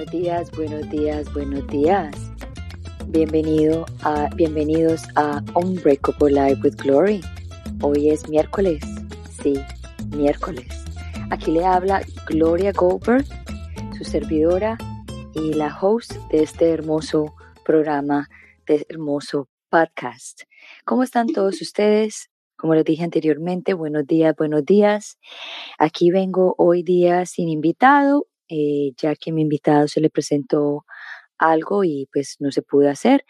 [0.00, 2.16] Buenos días, buenos días, buenos días.
[3.08, 7.20] Bienvenido a, bienvenidos a Unbreakable Life with Glory.
[7.82, 8.82] Hoy es miércoles,
[9.42, 9.60] sí,
[10.16, 10.66] miércoles.
[11.30, 13.26] Aquí le habla Gloria Goldberg,
[13.98, 14.78] su servidora
[15.34, 17.34] y la host de este hermoso
[17.66, 18.30] programa,
[18.66, 20.44] de este hermoso podcast.
[20.86, 22.30] ¿Cómo están todos ustedes?
[22.56, 25.18] Como les dije anteriormente, buenos días, buenos días.
[25.78, 30.84] Aquí vengo hoy día sin invitado, eh, ya que mi invitado se le presentó
[31.38, 33.24] algo y pues no se pudo hacer,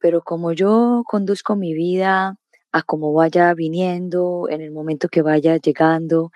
[0.00, 2.36] pero como yo conduzco mi vida
[2.72, 6.30] a como vaya viniendo, en el momento que vaya llegando,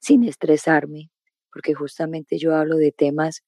[0.00, 1.10] sin estresarme,
[1.52, 3.42] porque justamente yo hablo de temas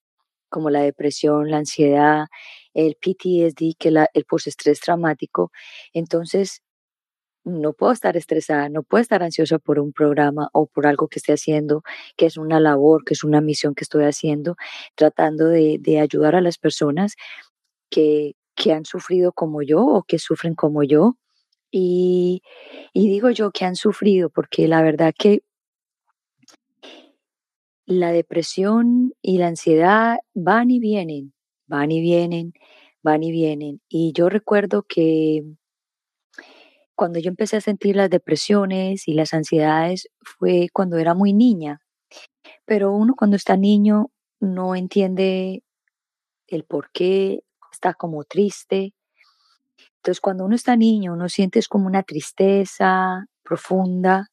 [0.50, 2.26] como la depresión, la ansiedad,
[2.74, 5.52] el PTSD, que es el postestrés traumático.
[5.92, 6.62] Entonces,
[7.48, 11.18] no puedo estar estresada, no puedo estar ansiosa por un programa o por algo que
[11.18, 11.82] esté haciendo,
[12.16, 14.56] que es una labor, que es una misión que estoy haciendo,
[14.94, 17.16] tratando de, ayudar a las personas
[17.90, 21.16] que, que, han sufrido como yo o que sufren como yo.
[21.70, 22.42] Y,
[22.92, 25.42] y digo yo que han sufrido porque la verdad que
[27.88, 31.32] la depresión y la ansiedad van y vienen,
[31.66, 32.52] van y vienen,
[33.02, 33.80] van y vienen.
[33.88, 35.42] Y yo recuerdo que
[36.98, 41.80] cuando yo empecé a sentir las depresiones y las ansiedades fue cuando era muy niña.
[42.64, 44.10] Pero uno cuando está niño
[44.40, 45.62] no entiende
[46.48, 48.94] el por qué, está como triste.
[49.98, 54.26] Entonces cuando uno está niño, uno siente como una tristeza profunda,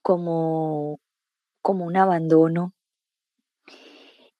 [0.00, 1.00] como,
[1.60, 2.72] como un abandono.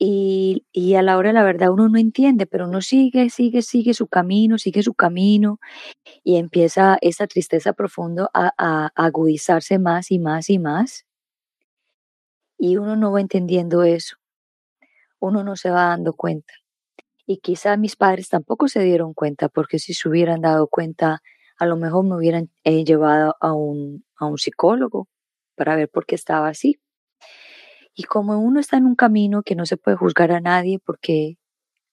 [0.00, 0.64] Y,
[0.96, 4.58] a la hora la verdad uno no entiende, pero uno sigue, sigue, sigue su camino,
[4.58, 5.58] sigue su camino
[6.24, 11.06] y empieza esa tristeza profunda a, a, agudizarse más y más y más.
[12.58, 14.16] Y uno no va entendiendo eso,
[15.20, 16.52] uno no se va dando cuenta.
[17.26, 21.22] Y quizá mis padres tampoco se dieron cuenta, porque si se hubieran dado cuenta,
[21.58, 25.08] a lo mejor me hubieran eh, llevado a un, a un psicólogo
[25.56, 26.78] para ver por qué estaba así.
[27.98, 31.36] Y como uno está en un camino que no se puede juzgar a nadie porque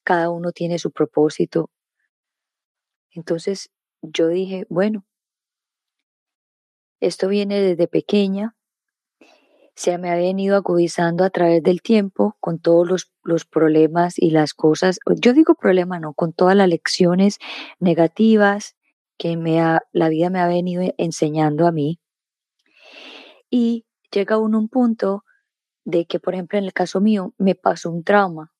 [0.03, 1.71] cada uno tiene su propósito,
[3.09, 3.71] entonces
[4.03, 5.03] yo dije, bueno,
[6.99, 8.55] esto viene desde pequeña,
[9.73, 14.29] se me ha venido agudizando a través del tiempo con todos los, los problemas y
[14.29, 17.39] las cosas, yo digo problema, no, con todas las lecciones
[17.79, 18.75] negativas
[19.17, 21.99] que me ha, la vida me ha venido enseñando a mí.
[23.49, 25.24] Y llega uno un punto
[25.85, 28.51] de que, por ejemplo, en el caso mío, me pasó un trauma,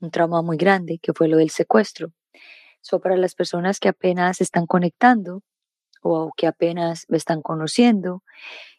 [0.00, 2.12] un trauma muy grande, que fue lo del secuestro.
[2.82, 5.42] So, para las personas que apenas están conectando
[6.02, 8.22] o que apenas me están conociendo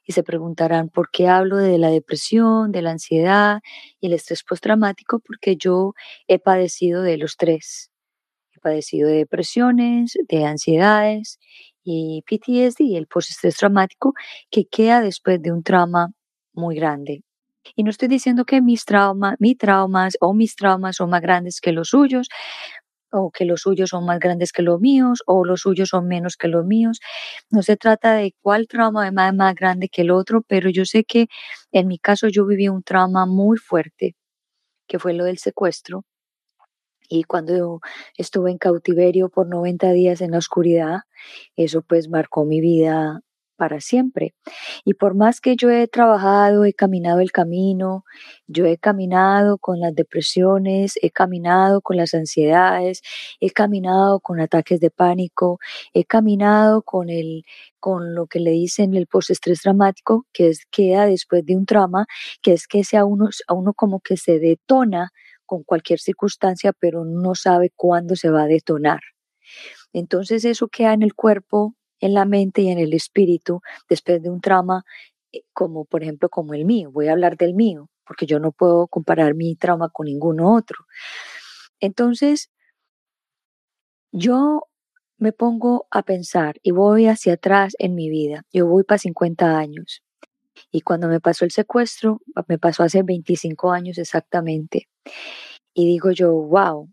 [0.06, 3.62] y se preguntarán por qué hablo de la depresión, de la ansiedad
[4.00, 5.94] y el estrés postraumático, porque yo
[6.28, 7.92] he padecido de los tres.
[8.56, 11.40] He padecido de depresiones, de ansiedades
[11.84, 14.14] y PTSD, el postestrés traumático,
[14.50, 16.10] que queda después de un trauma
[16.54, 17.24] muy grande,
[17.76, 21.62] y no estoy diciendo que mis traumas, mis traumas o mis traumas son más grandes
[21.62, 22.28] que los suyos,
[23.12, 26.38] o que los suyos son más grandes que los míos, o los suyos son menos
[26.38, 27.00] que los míos.
[27.50, 30.86] No se trata de cuál trauma es más, más grande que el otro, pero yo
[30.86, 31.28] sé que
[31.72, 34.16] en mi caso yo viví un trauma muy fuerte,
[34.88, 36.06] que fue lo del secuestro.
[37.10, 37.80] Y cuando
[38.18, 41.00] estuve en cautiverio por 90 días en la oscuridad,
[41.56, 43.22] eso pues marcó mi vida
[43.62, 44.34] para siempre.
[44.86, 48.06] Y por más que yo he trabajado, he caminado el camino,
[48.48, 53.04] yo he caminado con las depresiones, he caminado con las ansiedades,
[53.40, 55.60] he caminado con ataques de pánico,
[55.94, 57.44] he caminado con el
[57.80, 62.08] con lo que le dicen el postestrés dramático, que es queda después de un trauma,
[62.42, 65.12] que es que sea uno, a uno como que se detona
[65.46, 69.02] con cualquier circunstancia, pero no sabe cuándo se va a detonar.
[69.94, 74.30] Entonces eso queda en el cuerpo en la mente y en el espíritu después de
[74.30, 74.84] un trauma
[75.32, 76.92] eh, como por ejemplo como el mío.
[76.92, 80.86] Voy a hablar del mío porque yo no puedo comparar mi trauma con ninguno otro.
[81.80, 82.50] Entonces,
[84.12, 84.68] yo
[85.18, 88.44] me pongo a pensar y voy hacia atrás en mi vida.
[88.52, 90.04] Yo voy para 50 años.
[90.72, 94.90] Y cuando me pasó el secuestro, me pasó hace 25 años exactamente.
[95.74, 96.90] Y digo yo, wow,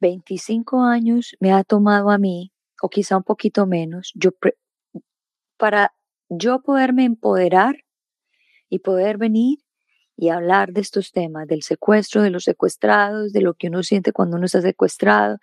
[0.00, 2.52] 25 años me ha tomado a mí
[2.84, 4.30] o quizá un poquito menos, yo
[5.56, 5.94] para
[6.28, 7.76] yo poderme empoderar
[8.68, 9.60] y poder venir
[10.18, 14.12] y hablar de estos temas, del secuestro, de los secuestrados, de lo que uno siente
[14.12, 15.38] cuando uno está secuestrado,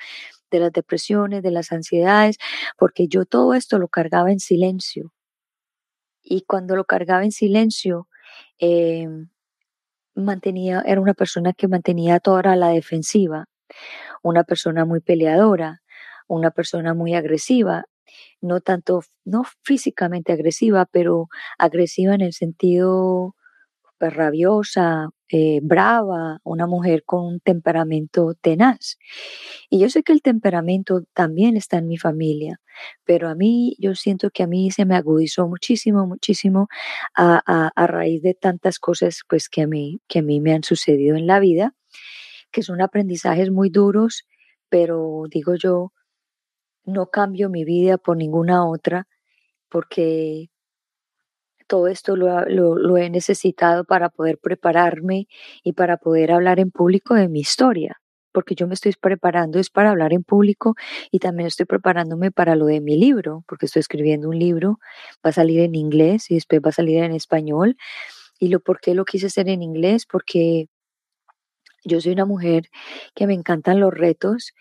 [0.51, 2.37] de las depresiones, de las ansiedades,
[2.77, 5.11] porque yo todo esto lo cargaba en silencio.
[6.21, 8.07] Y cuando lo cargaba en silencio,
[8.59, 9.29] em,
[10.13, 13.47] mantenía, era una persona que mantenía toda la defensiva,
[14.21, 15.81] una persona muy peleadora,
[16.35, 17.85] una persona muy agresiva,
[18.41, 23.35] no tanto, no físicamente agresiva, pero agresiva en el sentido
[23.99, 28.97] pues, rabiosa, eh, brava, una mujer con un temperamento tenaz.
[29.69, 32.59] Y yo sé que el temperamento también está en mi familia,
[33.05, 36.67] pero a mí, yo siento que a mí se me agudizó muchísimo, muchísimo
[37.15, 40.63] a, a, raíz de tantas cosas pues que a, mí, que a mí me han
[40.63, 41.75] sucedido en la vida,
[42.51, 44.23] que son aprendizajes muy duros,
[44.69, 45.93] pero digo yo,
[46.85, 49.07] no cambio mi vida por ninguna otra,
[49.69, 50.49] porque
[51.71, 55.27] todo esto lo, he necesitado para poder prepararme
[55.63, 58.01] y para poder hablar en público de mi historia,
[58.33, 60.75] porque yo me estoy preparando es para hablar en público
[61.11, 64.79] y también estoy preparándome para lo de mi libro, porque estoy escribiendo un libro,
[65.25, 67.77] va a salir en inglés y después va a salir en español.
[68.37, 70.05] ¿Y lo por qué lo quise hacer en inglés?
[70.05, 70.67] Porque
[71.85, 72.69] yo soy una mujer
[73.15, 74.53] que me encantan los retos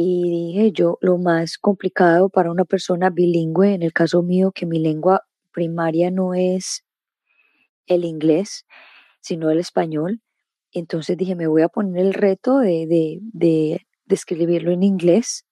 [0.00, 4.64] y dije yo, lo más complicado para una persona bilingüe, en el caso mío, que
[4.64, 5.22] mi lengua
[5.52, 6.84] primaria no es
[7.86, 8.64] el inglés,
[9.20, 10.20] sino el español.
[10.70, 13.84] Entonces dije, me voy a poner el reto de, de, de,
[14.14, 15.44] escribirlo en inglés.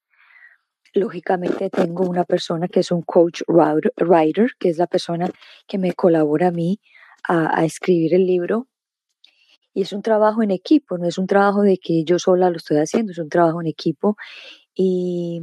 [0.95, 5.29] Lógicamente tengo una persona que es un coach writer, que es la persona
[5.67, 6.81] que me colabora a mí
[7.27, 8.69] a, a escribir el libro.
[9.77, 12.57] Y es un trabajo en equipo, no es un trabajo de que yo sola lo
[12.57, 14.17] estoy haciendo, es un trabajo en equipo
[14.75, 15.43] y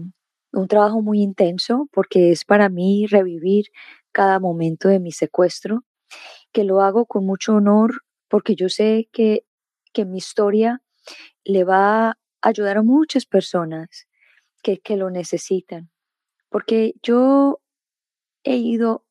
[0.51, 3.65] un trabajo muy intenso porque es para mí revivir
[4.11, 5.83] cada momento de mi secuestro,
[6.51, 9.45] que lo hago con mucho honor porque yo sé que,
[9.93, 10.81] que mi historia
[11.43, 14.07] le va a ayudar a muchas personas
[14.63, 15.91] que, que lo necesitan.
[16.49, 17.61] Porque yo
[18.43, 19.05] he ido,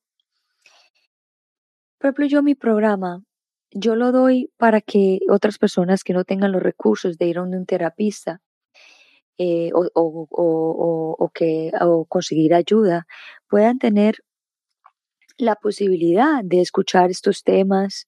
[1.98, 3.22] por yo mi programa,
[3.74, 7.42] yo lo doy para que otras personas que no tengan los recursos de ir a
[7.42, 8.40] un terapista
[9.38, 13.06] eh, o, o, o, o, que, o conseguir ayuda
[13.48, 14.16] puedan tener
[15.38, 18.06] la posibilidad de escuchar estos temas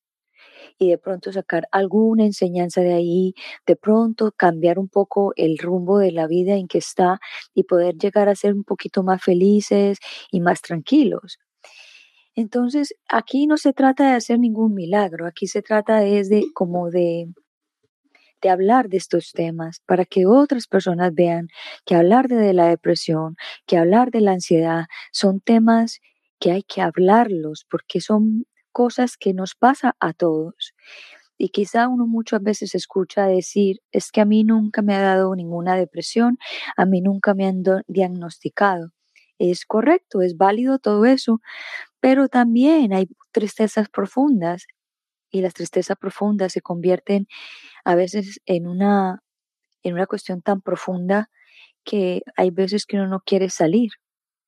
[0.78, 3.34] y de pronto sacar alguna enseñanza de ahí,
[3.66, 7.20] de pronto cambiar un poco el rumbo de la vida en que está
[7.54, 9.98] y poder llegar a ser un poquito más felices
[10.30, 11.38] y más tranquilos.
[12.36, 17.28] Entonces, aquí no se trata de hacer ningún milagro, aquí se trata de como de
[18.42, 21.48] de hablar de estos temas para que otras personas vean
[21.86, 23.36] que hablar de la depresión,
[23.66, 26.00] que hablar de la ansiedad son temas
[26.40, 30.74] que hay que hablarlos porque son cosas que nos pasa a todos.
[31.38, 35.34] Y quizá uno muchas veces escucha decir, es que a mí nunca me ha dado
[35.34, 36.38] ninguna depresión,
[36.76, 38.90] a mí nunca me han diagnosticado.
[39.38, 41.40] Es correcto, es válido todo eso,
[42.04, 44.66] pero también hay tristezas profundas
[45.30, 47.26] y las tristezas profundas se convierten
[47.82, 49.22] a veces en una,
[49.82, 51.30] en una cuestión tan profunda
[51.82, 53.92] que hay veces que uno no quiere salir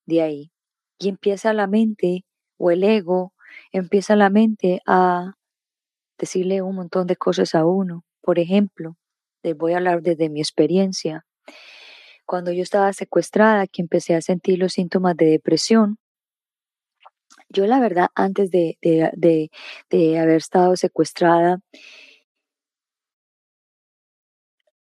[0.05, 0.53] de ahí
[0.99, 2.27] y empieza la mente
[2.59, 3.33] o el ego,
[3.73, 5.33] empieza la mente a
[6.19, 8.05] decirle un montón de cosas a uno.
[8.21, 8.99] Por ejemplo,
[9.43, 11.25] les voy a hablar desde mi experiencia.
[12.27, 15.97] Cuando yo estaba secuestrada, que empecé a sentir los síntomas de depresión,
[17.57, 19.51] yo la verdad, antes de, de,
[19.91, 21.61] de, haber estado secuestrada,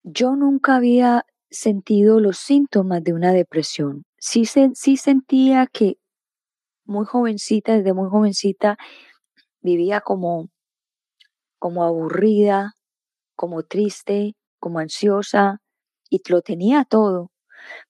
[0.04, 4.04] yo nunca había sentido los síntomas de una depresión.
[4.18, 5.98] Sí, sí sentía que
[6.86, 8.78] muy jovencita, desde muy jovencita,
[9.62, 10.50] vivía como,
[11.60, 12.74] como aburrida,
[13.36, 15.62] como triste, como ansiosa,
[16.10, 17.32] y lo tenía todo,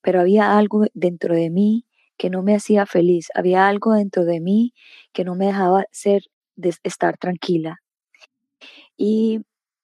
[0.01, 1.86] pero había algo dentro de mí
[2.17, 4.73] que no me hacía feliz, había algo dentro de mí
[5.13, 6.23] que no me dejaba ser,
[6.55, 7.79] de estar tranquila.
[8.97, 9.41] Y,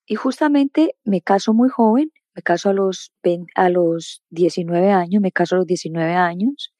[0.08, 3.12] y justamente me caso muy joven, me caso a los,
[3.56, 6.74] a los 19 años, me caso a los 19 años,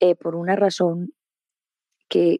[0.00, 1.12] eh, por una razón
[2.08, 2.38] que,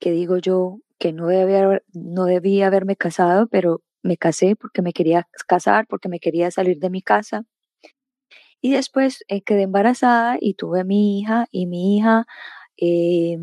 [0.00, 4.92] que digo yo que no debía, no debía haberme casado, pero me casé porque me
[4.92, 7.44] quería casar, porque me quería salir de mi casa.
[8.62, 12.26] Y después eh, quedé embarazada y tuve a mi hija y mi hija
[12.76, 13.38] eh,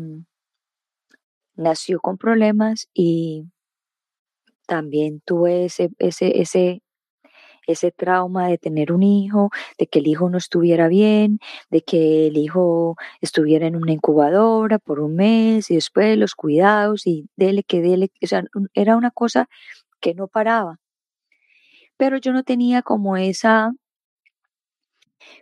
[1.56, 3.44] nació con problemas y
[4.66, 6.82] también tuve ese, ese, ese,
[7.66, 12.28] ese trauma de tener un hijo, de que el hijo no estuviera bien, de que
[12.28, 17.64] el hijo estuviera en una incubadora por un mes y después los cuidados y dele
[17.64, 18.44] que dele, o sea,
[18.74, 19.48] era una cosa
[20.00, 20.78] que no paraba.
[22.00, 23.72] Pero yo no tenía como esa,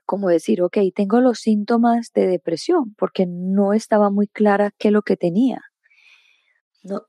[0.07, 4.93] como decir, ok, tengo los síntomas de depresión, porque no estaba muy clara qué es
[4.93, 5.63] lo que tenía.
[6.83, 7.03] No,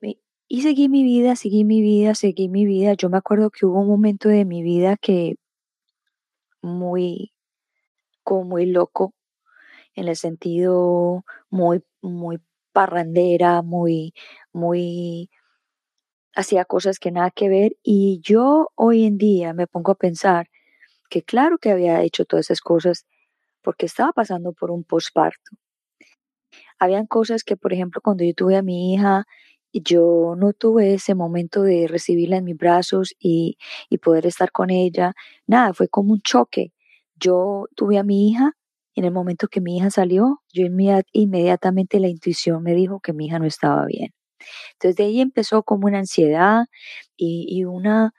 [0.48, 2.94] Y seguí mi vida, seguí mi vida, seguí mi vida.
[2.94, 5.36] Yo me acuerdo que hubo un momento de mi vida que
[6.62, 7.34] muy,
[8.24, 9.14] como muy loco,
[9.96, 12.40] en el sentido muy, muy
[12.74, 14.14] parrandera, muy,
[14.54, 15.30] muy,
[16.36, 17.78] hacía cosas que nada que ver.
[17.84, 20.50] Y yo hoy en día me pongo a pensar
[21.10, 23.06] que claro que había hecho todas esas cosas
[23.62, 25.52] porque estaba pasando por un posparto.
[26.80, 29.26] Habían cosas que, por ejemplo, cuando yo tuve a mi hija,
[29.74, 33.58] yo no tuve ese momento de recibirla en mis brazos y,
[33.90, 35.14] y poder estar con ella.
[35.48, 36.74] Nada, fue como un choque.
[37.16, 38.54] Yo tuve a mi hija
[38.94, 40.66] y en el momento que mi hija salió, yo
[41.14, 44.12] inmediatamente la intuición me dijo que mi hija no estaba bien.
[44.74, 46.66] Entonces de ahí empezó como una ansiedad
[47.18, 48.14] y, y una,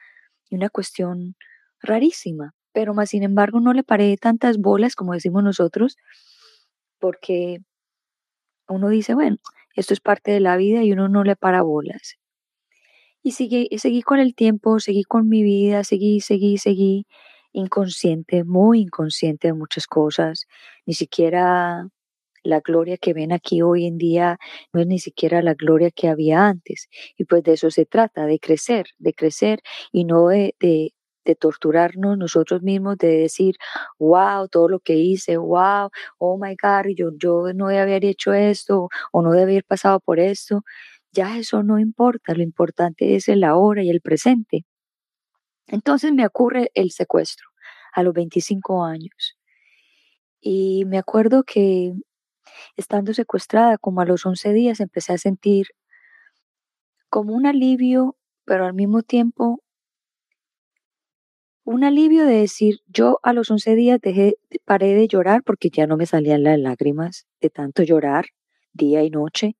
[0.50, 1.36] una cuestión
[1.80, 5.96] rarísima, pero más sin embargo no le paré tantas bolas como decimos nosotros,
[6.98, 7.58] porque
[8.68, 9.38] uno dice, bueno,
[9.74, 12.18] esto es parte de la vida y uno no le para bolas.
[13.22, 17.06] Y seguí, seguí con el tiempo, seguí con mi vida, seguí, seguí, seguí,
[17.52, 20.46] inconsciente, muy inconsciente de muchas cosas.
[20.86, 21.88] Ni siquiera
[22.42, 24.38] la gloria que ven aquí hoy en día
[24.72, 26.88] no es ni siquiera la gloria que había antes.
[27.16, 29.60] Y pues de eso se trata, de crecer, de crecer
[29.92, 30.92] y no de, de,
[31.28, 33.56] de torturarnos nosotros mismos, de decir,
[33.98, 38.32] wow, todo lo que hice, wow, oh my God, yo, yo no debía haber hecho
[38.32, 40.64] esto o no debía haber pasado por esto.
[41.12, 44.64] Ya eso no importa, lo importante es el ahora y el presente.
[45.66, 47.48] Entonces me ocurre el secuestro
[47.92, 49.36] a los 25 años.
[50.40, 51.92] Y me acuerdo que
[52.76, 55.68] estando secuestrada, como a los 11 días, empecé a sentir
[57.10, 58.16] como un alivio,
[58.46, 59.62] pero al mismo tiempo
[61.68, 65.86] un alivio de decir, yo a los 11 días dejé, paré de llorar porque ya
[65.86, 68.24] no me salían las lágrimas de tanto llorar
[68.72, 69.54] día y noche.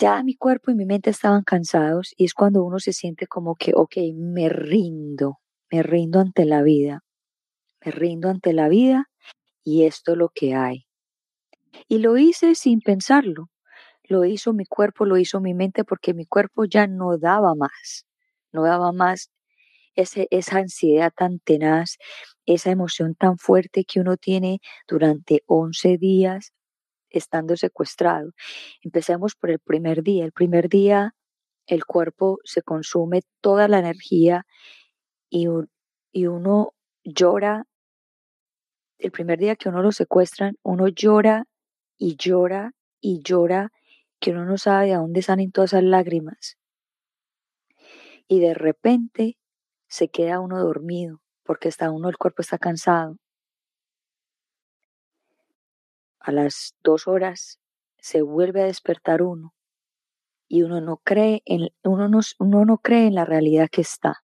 [0.00, 3.54] Ya mi cuerpo y mi mente estaban cansados y es cuando uno se siente como
[3.54, 5.38] que, ok, me rindo,
[5.70, 7.04] me rindo ante la vida,
[7.84, 9.08] me rindo ante la vida
[9.62, 10.88] y esto es lo que hay.
[11.86, 13.50] Y lo hice sin pensarlo,
[14.02, 18.04] lo hizo mi cuerpo, lo hizo mi mente porque mi cuerpo ya no daba más,
[18.50, 19.30] no daba más
[19.96, 21.98] esa ansiedad tan tenaz,
[22.44, 26.52] esa emoción tan fuerte que uno tiene durante 11 días
[27.10, 28.32] estando secuestrado.
[28.82, 30.24] Empecemos por el primer día.
[30.24, 31.14] El primer día
[31.66, 34.46] el cuerpo se consume toda la energía
[35.30, 35.46] y,
[36.12, 36.74] y uno
[37.04, 37.64] llora.
[38.98, 41.44] El primer día que uno lo secuestran, uno llora
[41.98, 43.72] y llora y llora
[44.20, 46.56] que uno no sabe de dónde salen todas esas lágrimas.
[48.28, 49.36] Y de repente
[49.96, 53.16] se queda uno dormido porque está uno, el cuerpo está cansado.
[56.20, 57.60] A las dos horas
[57.98, 59.54] se vuelve a despertar uno
[60.48, 64.22] y uno no cree en, uno no, uno no cree en la realidad que está.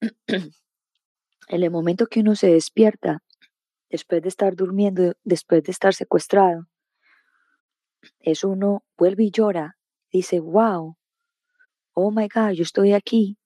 [0.26, 0.52] en
[1.48, 3.22] el momento que uno se despierta,
[3.90, 6.66] después de estar durmiendo, después de estar secuestrado,
[8.18, 9.78] es uno, vuelve y llora,
[10.10, 10.96] dice, wow,
[11.92, 13.36] oh my God, yo estoy aquí,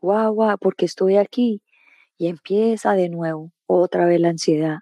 [0.00, 1.62] guau, guau, porque estoy aquí.
[2.18, 4.78] Y empieza de nuevo otra vez la ansiedad.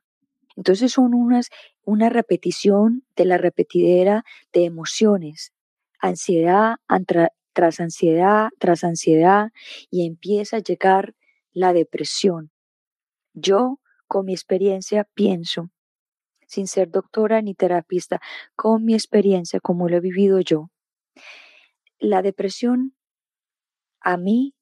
[0.56, 1.50] Entonces son unas,
[1.84, 5.52] una repetición de la repetidera de emociones.
[6.00, 6.76] Ansiedad
[7.52, 9.50] tras ansiedad, tras ansiedad,
[9.90, 11.14] y empieza a llegar
[11.52, 12.50] la depresión.
[13.34, 15.70] Yo, con mi experiencia, pienso,
[16.46, 18.20] sin ser doctora ni terapista,
[18.56, 20.70] con mi experiencia, como lo he vivido yo,
[21.98, 22.94] la depresión
[24.00, 24.54] a mí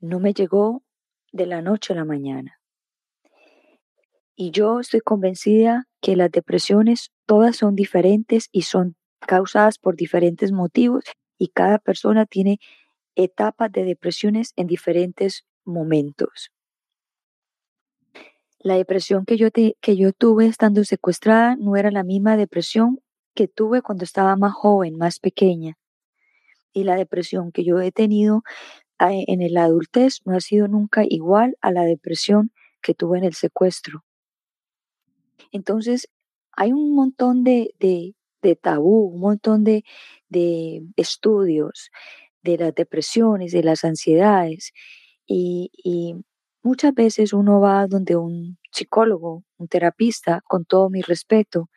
[0.00, 0.82] no me llegó
[1.32, 2.60] de la noche a la mañana.
[4.34, 10.50] Y yo estoy convencida que las depresiones todas son diferentes y son causadas por diferentes
[10.50, 11.04] motivos
[11.38, 12.58] y cada persona tiene
[13.14, 16.50] etapas de depresiones en diferentes momentos.
[18.58, 23.00] La depresión que yo, que yo tuve estando secuestrada no era la misma depresión
[23.34, 25.78] que tuve cuando estaba más joven, más pequeña.
[26.72, 28.42] Y la depresión que yo he tenido
[29.00, 32.52] en el adultez no ha sido nunca igual a la depresión
[32.82, 34.04] que tuve en el secuestro.
[35.52, 36.08] Entonces,
[36.52, 39.84] hay un montón de, de, tabú, un montón de,
[40.28, 41.90] de, estudios
[42.42, 44.72] de las depresiones, de las ansiedades,
[45.26, 45.70] y,
[46.62, 51.70] muchas veces uno va donde un psicólogo, un terapista, con todo mi respeto,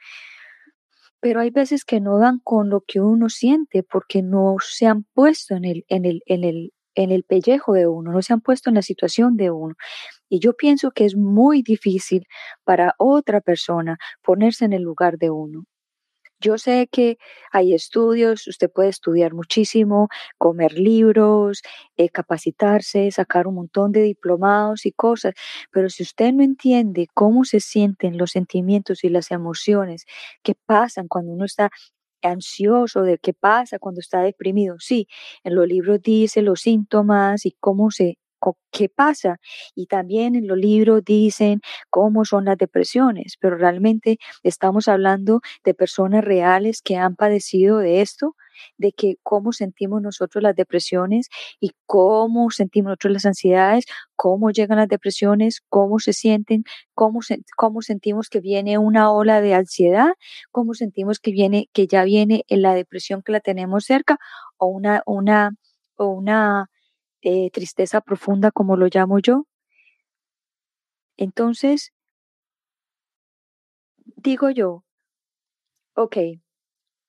[1.21, 5.05] pero hay veces que no dan con lo que uno siente porque no se han
[5.13, 6.03] puesto en el, en
[6.43, 9.75] el, en el pellejo de uno, no se han puesto en la situación de uno.
[10.29, 12.27] Y yo pienso que es muy difícil
[12.65, 15.65] para otra persona ponerse en el lugar de uno.
[16.39, 17.17] yo sé que
[17.53, 21.61] hay estudios, usted puede estudiar muchísimo, comer libros,
[21.97, 25.33] eh, capacitarse, sacar un montón de diplomados y cosas,
[25.71, 30.05] pero si usted no entiende cómo se sienten los sentimientos y las emociones
[30.43, 31.71] que pasan cuando uno está
[32.27, 35.07] ansioso, de qué pasa cuando está deprimido, sí,
[35.43, 38.17] en los libros dice los síntomas y cómo se
[38.71, 39.39] qué pasa.
[39.75, 45.73] Y también en los libros dicen cómo son las depresiones, pero realmente estamos hablando de
[45.73, 48.35] personas reales que han padecido de esto,
[48.77, 51.29] de que cómo sentimos nosotros las depresiones
[51.59, 57.19] y cómo sentimos nosotros las ansiedades, cómo llegan las depresiones, cómo se sienten, cómo,
[57.57, 60.13] cómo sentimos que viene una ola de ansiedad,
[60.51, 64.17] cómo sentimos que viene, que ya viene en la depresión que la tenemos cerca
[64.57, 65.51] o una, una,
[65.97, 66.69] o una
[67.21, 69.45] eh, tristeza profunda, como lo llamo yo.
[71.17, 71.91] Entonces,
[74.15, 74.83] digo yo,
[75.95, 76.17] ok,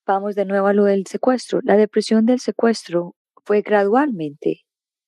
[0.07, 1.61] vamos de nuevo a lo del secuestro.
[1.63, 4.65] La depresión del secuestro fue gradualmente.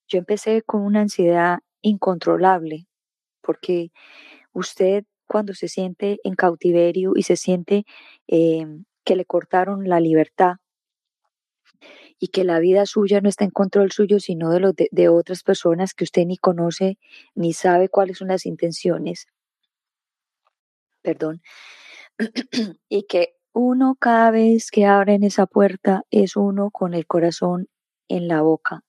[0.08, 2.86] Yo empecé con una ansiedad incontrolable,
[3.42, 3.90] porque
[4.52, 7.84] usted cuando se siente en cautiverio y se siente
[8.28, 10.56] em, que le cortaron la libertad,
[12.18, 15.42] y que la vida suya no está en control suyo, sino de, los de, otras
[15.42, 16.98] personas que usted ni conoce
[17.34, 19.26] ni sabe cuáles son las intenciones.
[21.02, 21.42] Perdón.
[22.88, 27.68] y que uno cada vez que en esa puerta es uno con el corazón
[28.06, 28.82] en la boca,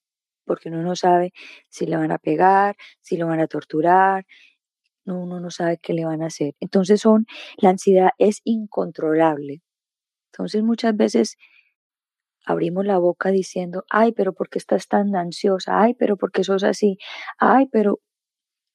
[0.46, 1.32] porque uno no sabe
[1.70, 4.26] si le van a pegar, si lo van a torturar,
[5.06, 6.54] uno no sabe qué le van a hacer.
[6.60, 9.62] Entonces son, la ansiedad es incontrolable.
[10.34, 11.38] Entonces muchas veces
[12.46, 15.82] abrimos la boca diciendo, ay, pero ¿por qué estás tan ansiosa?
[15.82, 16.98] Ay, pero ¿por qué sos así?
[17.38, 18.02] Ay, pero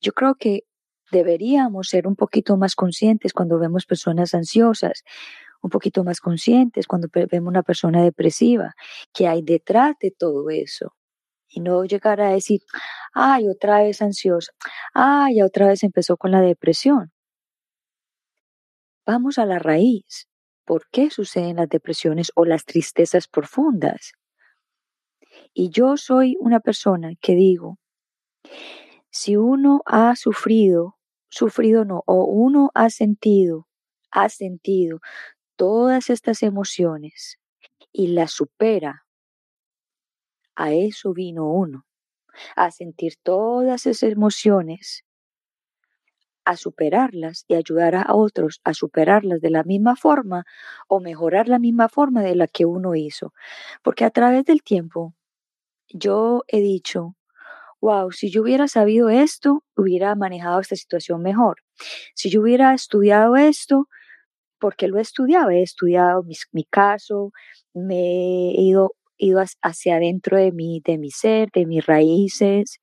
[0.00, 0.64] yo creo que
[1.12, 5.04] deberíamos ser un poquito más conscientes cuando vemos personas ansiosas,
[5.62, 8.74] un poquito más conscientes cuando vemos una persona depresiva,
[9.14, 10.94] que hay detrás de todo eso.
[11.48, 12.60] Y no llegar a decir,
[13.14, 14.52] ay, otra vez ansiosa,
[14.94, 17.12] ay, otra vez empezó con la depresión.
[19.06, 20.28] Vamos a la raíz
[20.64, 24.12] por qué suceden las depresiones o las tristezas profundas.
[25.54, 27.78] Y yo soy una persona que digo,
[29.10, 30.96] si uno ha sufrido,
[31.28, 33.66] sufrido no, o uno ha sentido,
[34.10, 35.00] ha sentido
[35.62, 37.38] todas estas emociones
[37.92, 39.06] y las supera,
[40.56, 41.86] a eso vino uno,
[42.56, 45.04] a sentir todas esas emociones
[46.44, 50.44] a superarlas y ayudar a otros a superarlas de la misma forma
[50.88, 53.32] o mejorar la misma forma de la que uno hizo.
[53.84, 55.14] Porque a través del tiempo
[55.90, 57.14] yo he dicho,
[57.80, 61.58] wow, si yo hubiera sabido esto, hubiera manejado esta situación mejor.
[62.16, 63.88] Si yo hubiera estudiado esto,
[64.62, 66.22] porque lo he estudiado, he estudiado
[66.52, 67.32] mi, caso,
[67.74, 67.96] me
[68.52, 72.78] he ido, ido hacia adentro de mi, de mi ser, de mis raíces,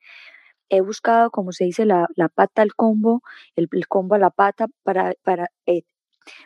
[0.69, 3.21] he buscado, como se dice, la, pata al combo,
[3.55, 5.83] el, combo a la pata para, para eh,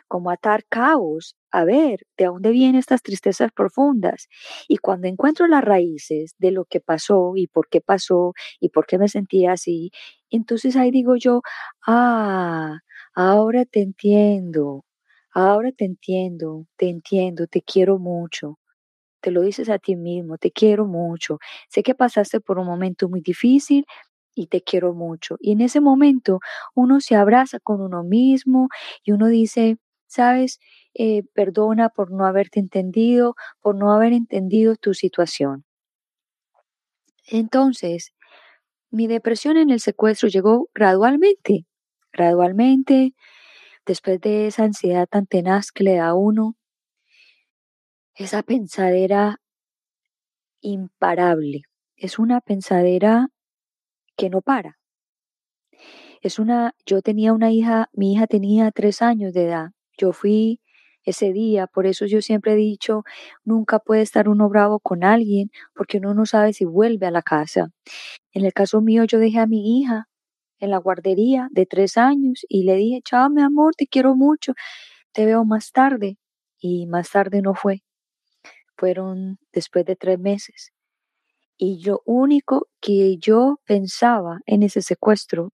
[0.06, 4.28] como atar caos, a ver de dónde vienen estas tristezas profundas.
[4.68, 8.86] Y cuando encuentro las raíces de lo que pasó y por qué pasó y por
[8.86, 9.90] qué me sentía así,
[10.30, 11.42] entonces ahí digo yo,
[11.86, 12.78] ah,
[13.16, 14.84] ahora te entiendo,
[15.34, 18.58] ahora te entiendo, te entiendo, te quiero mucho.
[19.22, 21.38] Te lo dices a ti mismo, te quiero mucho.
[21.68, 23.86] Sé que pasaste por un momento muy difícil,
[24.36, 25.36] y te quiero mucho.
[25.40, 26.40] Y en ese momento
[26.74, 28.68] uno se abraza con uno mismo
[29.04, 30.60] y uno dice, sabes,
[30.94, 35.64] eh, perdona por no haberte entendido, por no haber entendido tu situación.
[37.26, 38.12] Entonces,
[38.90, 41.66] mi depresión en el secuestro llegó gradualmente,
[42.12, 43.14] gradualmente,
[43.86, 46.56] después de esa ansiedad tan tenaz que le da a uno,
[48.14, 49.40] esa pensadera
[50.60, 51.62] imparable.
[51.96, 53.28] Es una pensadera
[54.16, 54.78] que no para.
[56.22, 59.70] Es una, yo tenía una hija, mi hija tenía tres años de edad.
[59.98, 60.60] Yo fui
[61.04, 63.04] ese día, por eso yo siempre he dicho,
[63.44, 67.22] nunca puede estar uno bravo con alguien porque uno no sabe si vuelve a la
[67.22, 67.70] casa.
[68.32, 70.08] En el caso mío, yo dejé a mi hija
[70.64, 74.54] en la guardería de tres años y le dije, chao, mi amor, te quiero mucho,
[75.12, 76.18] te veo más tarde.
[76.60, 77.82] Y más tarde no fue.
[78.76, 80.72] Fueron después de tres meses.
[81.58, 85.52] Y lo único que yo pensaba en ese secuestro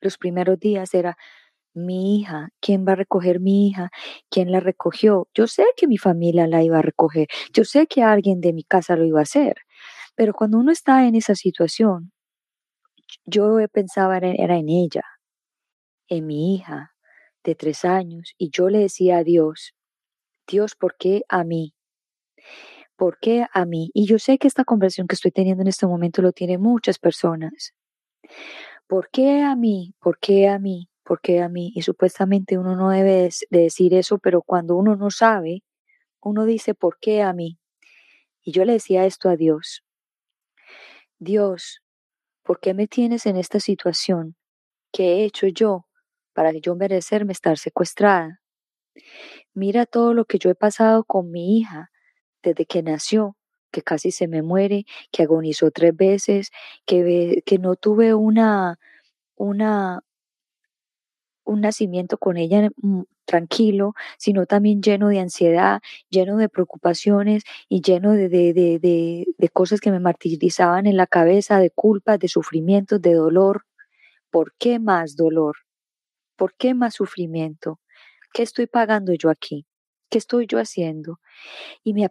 [0.00, 1.16] los primeros días era
[1.74, 3.90] mi hija, ¿quién va a recoger mi hija?
[4.30, 5.28] ¿Quién la recogió?
[5.34, 8.64] Yo sé que mi familia la iba a recoger, yo sé que alguien de mi
[8.64, 9.56] casa lo iba a hacer,
[10.16, 12.12] pero cuando uno está en esa situación,
[13.24, 15.04] yo pensaba era en ella,
[16.08, 16.94] en mi hija
[17.44, 19.74] de tres años, y yo le decía a Dios,
[20.46, 21.74] Dios, ¿por qué a mí?
[22.96, 23.90] ¿Por qué a mí?
[23.94, 26.98] Y yo sé que esta conversación que estoy teniendo en este momento lo tienen muchas
[26.98, 27.74] personas.
[28.86, 29.94] ¿Por qué a mí?
[29.98, 30.88] ¿Por qué a mí?
[31.04, 31.72] ¿Por qué a mí?
[31.74, 35.62] Y supuestamente uno no debe de decir eso, pero cuando uno no sabe,
[36.20, 37.58] uno dice, ¿por qué a mí?
[38.44, 39.82] Y yo le decía esto a Dios.
[41.18, 41.81] Dios,
[42.42, 44.36] ¿por qué me tienes en esta situación?
[44.92, 45.86] ¿Qué he hecho yo
[46.34, 48.40] para yo merecerme estar secuestrada?
[49.54, 51.90] Mira todo lo que yo he pasado con mi hija
[52.42, 53.36] desde que nació,
[53.70, 56.50] que casi se me muere, que agonizó tres veces,
[56.86, 58.78] que, que no tuve una,
[59.36, 60.02] una,
[61.44, 65.80] un nacimiento con ella mm, tranquilo, sino también lleno de ansiedad,
[66.10, 71.06] lleno de preocupaciones y lleno de, de, de, de, cosas que me martirizaban en la
[71.06, 73.64] cabeza, de culpas, de sufrimientos, de dolor.
[74.30, 75.56] ¿Por qué más dolor?
[76.36, 77.80] ¿Por qué más sufrimiento?
[78.32, 79.66] ¿Qué estoy pagando yo aquí?
[80.12, 81.20] ¿Qué estoy yo haciendo?
[81.84, 82.06] Y me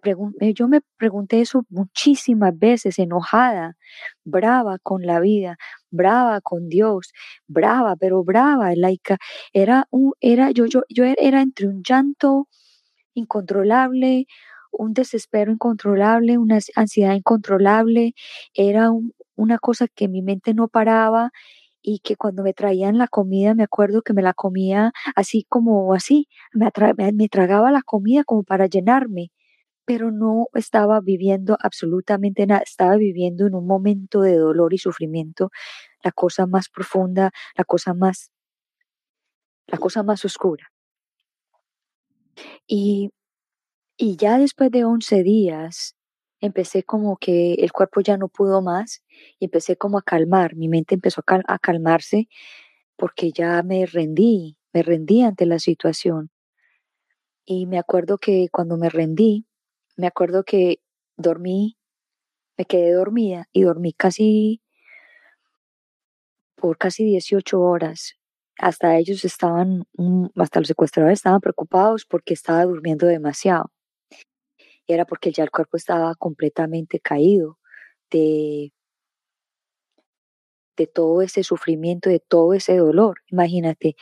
[0.56, 3.78] yo me pregunté eso muchísimas veces, enojada,
[4.26, 5.58] brava con la vida,
[5.92, 7.14] brava con Dios,
[7.48, 9.18] brava, pero brava, laica.
[9.54, 12.48] Era un, era, yo, yo, yo era entre un llanto
[13.16, 14.28] incontrolable,
[14.72, 18.14] un desespero incontrolable, una ansiedad incontrolable,
[18.54, 18.90] era
[19.36, 21.32] una cosa que mi mente no paraba
[21.82, 25.94] y que cuando me traían la comida, me acuerdo que me la comía así como
[25.94, 26.72] así, me,
[27.14, 29.32] me tragaba la comida como para llenarme,
[29.86, 35.52] pero no estaba viviendo absolutamente nada, estaba viviendo en un momento de dolor y sufrimiento,
[36.04, 38.32] la cosa más profunda, la cosa más,
[39.68, 40.72] la cosa más oscura.
[42.68, 43.12] Y,
[43.98, 45.96] y ya después de 11 días,
[46.42, 49.04] empecé como que el cuerpo ya no pudo más
[49.40, 52.28] y empecé como a calmar, mi mente empezó a, calmarse
[52.98, 56.32] porque ya me rendí, me rendí ante la situación.
[57.46, 59.46] Y me acuerdo que cuando me rendí,
[59.98, 60.82] me acuerdo que
[61.18, 61.78] dormí,
[62.58, 64.62] me quedé dormida y dormí casi
[66.56, 68.16] por casi 18 horas.
[68.58, 69.86] Hasta ellos estaban,
[70.36, 73.72] hasta los secuestradores estaban preocupados porque estaba durmiendo demasiado
[74.88, 77.60] era porque ya el cuerpo estaba completamente caído
[78.10, 78.74] de,
[80.78, 83.22] de todo ese sufrimiento, de todo ese dolor.
[83.28, 83.96] Imagínate,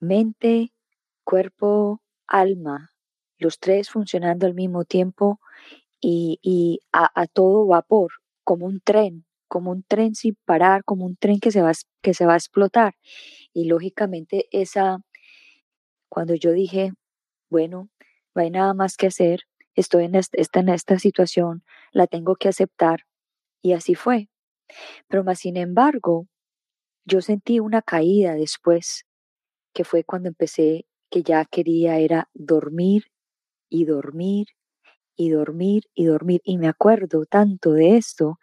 [0.00, 0.72] mente,
[1.24, 2.92] cuerpo, alma,
[3.38, 5.40] los tres funcionando al mismo tiempo
[6.00, 8.12] y, a, todo vapor,
[8.44, 11.72] como un tren, como un tren sin parar, como un tren que se va,
[12.02, 12.94] que se va a explotar.
[13.54, 14.98] Y lógicamente esa,
[16.08, 16.92] cuando yo dije,
[17.50, 17.88] bueno,
[18.34, 22.48] no hay nada más que hacer, estoy en esta, en esta situación, la tengo que
[22.48, 23.00] aceptar.
[23.62, 24.28] Y así fue.
[25.08, 26.26] Pero más sin embargo,
[27.04, 29.06] yo sentí una caída después,
[29.74, 33.04] que fue cuando empecé, que ya quería era dormir
[33.68, 34.48] y dormir
[35.16, 36.40] y dormir y dormir.
[36.44, 38.38] Y me acuerdo tanto de esto,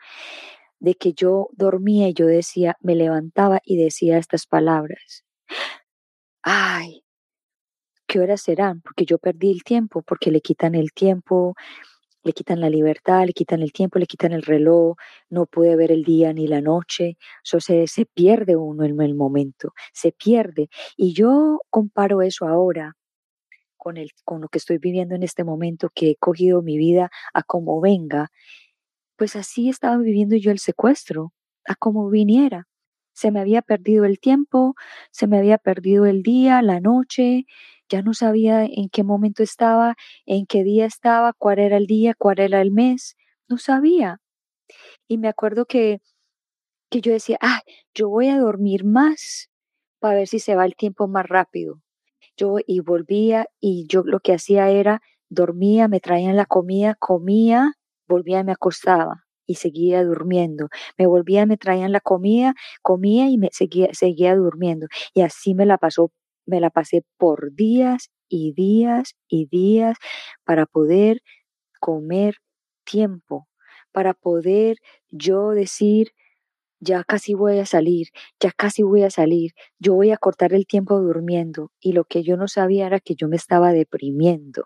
[0.80, 5.26] de que yo dormía y yo decía, me levantaba y decía estas palabras.
[6.44, 7.04] Ay,
[8.12, 8.82] ¿qué horas serán?
[8.82, 11.56] Porque yo perdí el tiempo, porque le quitan el tiempo,
[12.24, 14.98] le quitan la libertad, le quitan el tiempo, le quitan el reloj,
[15.30, 19.16] no puede ver el día ni la noche, eso se, se pierde uno en el
[19.16, 20.68] momento, se pierde.
[20.98, 22.98] Y yo comparo eso ahora
[23.78, 27.12] con, el, con lo que estoy viviendo en este momento, que he cogido mi vida
[27.34, 28.28] a como venga,
[29.16, 31.32] pues así estaba viviendo yo el secuestro,
[31.66, 32.68] a como viniera.
[33.22, 34.74] Se me había perdido el tiempo,
[35.12, 37.46] se me había perdido el día, la noche,
[37.88, 42.16] ya no sabía en qué momento estaba, en qué día estaba, cuál era el día,
[42.18, 43.16] cuál era el mes,
[43.48, 44.22] no sabía.
[45.08, 46.00] Y me acuerdo que,
[46.90, 47.62] que yo decía, ah,
[47.94, 49.52] yo voy a dormir más
[50.00, 51.80] para ver si se va el tiempo más rápido.
[52.38, 57.74] Yo y volvía y yo lo que hacía era dormía, me traían la comida, comía,
[58.08, 60.70] volvía y me acostaba y seguía durmiendo.
[60.98, 64.88] Me volvía, me traían la comida, comía y me seguía, seguía durmiendo.
[65.14, 66.12] Y así me la pasó
[66.46, 69.98] me la pasé por días y días y días
[70.44, 71.22] para poder
[71.80, 72.36] comer
[72.86, 73.48] tiempo,
[73.92, 74.78] para poder
[75.10, 76.12] yo decir,
[76.80, 78.08] ya casi voy a salir,
[78.40, 81.72] ya casi voy a salir, yo voy a cortar el tiempo durmiendo.
[81.80, 84.66] Y lo que yo no sabía era que yo me estaba deprimiendo.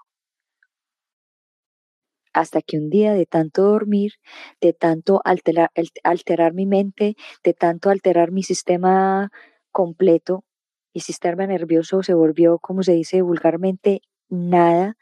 [2.36, 4.12] Hasta que un día de tanto dormir,
[4.60, 9.32] de tanto alterar, mi mente, de tanto alterar mi sistema
[9.72, 10.44] completo,
[10.92, 14.98] y sistema nervioso se volvió, como se dice vulgarmente, nada.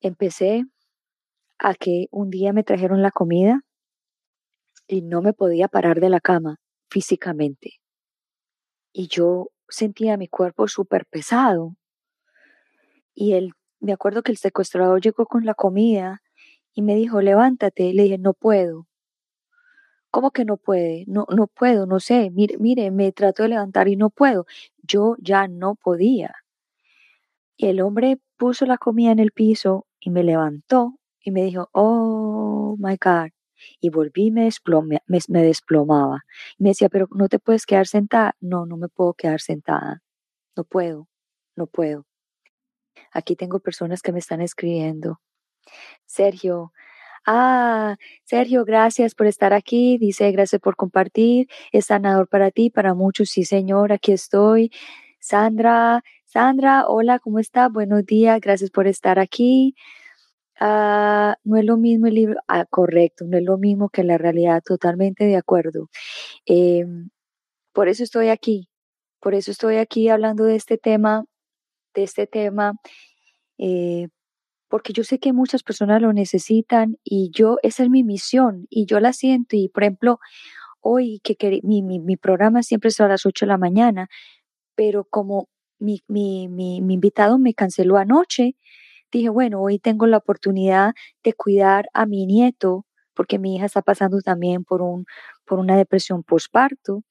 [0.00, 0.64] Empecé
[1.58, 3.60] a que un día me trajeron la comida
[4.88, 6.56] y no me podía parar de la cama
[6.88, 7.74] físicamente.
[8.94, 11.76] Y yo sentía mi cuerpo súper pesado.
[13.14, 13.52] y él,
[13.86, 16.22] me acuerdo que el secuestrador llegó con la comida
[16.74, 17.94] y me dijo, levántate.
[17.94, 18.86] Le dije, no puedo.
[20.10, 21.04] ¿Cómo que no puede?
[21.06, 22.30] No, no puedo, no sé.
[22.30, 24.46] Mire, mire, me trato de levantar y no puedo.
[24.82, 26.34] Yo ya no podía.
[27.56, 31.68] Y el hombre puso la comida en el piso y me levantó y me dijo,
[31.72, 33.30] oh my God.
[33.80, 34.50] Y volví y me,
[35.06, 36.24] me, desplomaba.
[36.58, 38.36] Y me decía, pero no te puedes quedar sentada.
[38.40, 40.02] No, no me puedo quedar sentada.
[40.56, 41.08] No puedo,
[41.56, 42.06] no puedo.
[43.16, 45.20] Aquí tengo personas que me están escribiendo.
[46.04, 46.72] Sergio,
[47.26, 49.96] ah, Sergio, gracias por estar aquí.
[49.98, 51.48] Dice, gracias por compartir.
[51.72, 53.30] Es sanador para ti, para muchos.
[53.30, 54.70] Sí, señor, aquí estoy.
[55.18, 57.68] Sandra, Sandra, hola, ¿cómo está?
[57.68, 59.74] Buenos días, gracias por estar aquí.
[60.60, 64.18] Ah, no es lo mismo el libro, ah, correcto, no es lo mismo que la
[64.18, 65.88] realidad, totalmente de acuerdo.
[66.46, 67.10] Em,
[67.72, 68.68] por eso estoy aquí,
[69.20, 71.24] por eso estoy aquí hablando de este tema,
[71.94, 72.74] de este tema,
[73.58, 74.08] eh,
[74.68, 78.86] porque yo sé que muchas personas lo necesitan y yo, esa es mi misión y
[78.86, 80.18] yo la siento y por ejemplo,
[80.80, 84.08] hoy que, mi, mi, programa siempre es a las 8 de la mañana,
[84.76, 88.56] pero como mi, mi, mi, mi invitado me canceló anoche,
[89.12, 93.82] dije, bueno, hoy tengo la oportunidad de cuidar a mi nieto, porque mi hija está
[93.82, 95.06] pasando también por, un,
[95.44, 97.02] por una depresión postparto.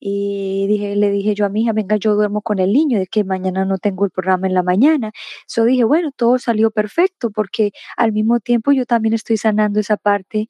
[0.00, 3.06] Y dije, le dije yo a mi hija, venga, yo duermo con el niño, de
[3.06, 5.12] que mañana no tengo el programa en la mañana.
[5.46, 9.96] So dije, bueno, todo salió perfecto, porque al mismo tiempo yo también estoy sanando esa
[9.96, 10.48] parte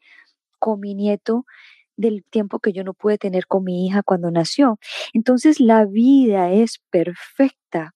[0.58, 1.46] con mi nieto
[1.96, 4.78] del tiempo que yo no pude tener con mi hija cuando nació.
[5.14, 7.94] Entonces la vida es perfecta.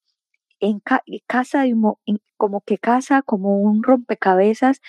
[0.60, 0.80] En
[1.26, 1.64] casa
[2.36, 4.80] como que casa como un rompecabezas,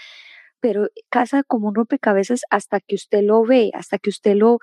[0.61, 4.59] pero casa como un rompecabezas hasta que usted lo ve, hasta que usted lo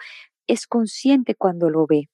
[0.47, 2.09] es consciente cuando lo ve.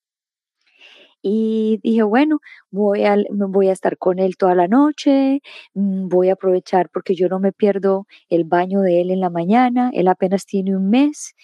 [1.23, 5.41] Y dije, bueno, voy a, voy a estar con él toda la noche,
[5.75, 9.31] mm, voy a aprovechar porque yo no me pierdo el baño de él en la
[9.31, 11.35] mañana, él apenas tiene un mes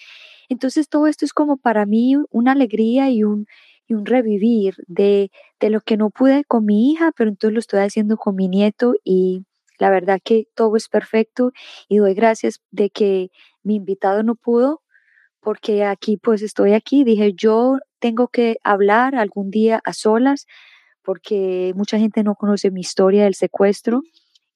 [0.51, 3.47] entonces todo esto es como para mí una alegría y un,
[3.89, 7.61] y un revivir de, de lo que no pude con mi hija, pero entonces lo
[7.61, 9.45] estoy haciendo con mi nieto y
[9.81, 11.53] la verdad que todo es perfecto
[11.89, 13.31] y doy gracias de que
[13.63, 14.83] mi invitado no pudo
[15.41, 20.47] porque aquí pues estoy aquí, dije yo tengo que hablar algún día a solas
[21.03, 24.03] porque mucha gente no conoce mi historia del secuestro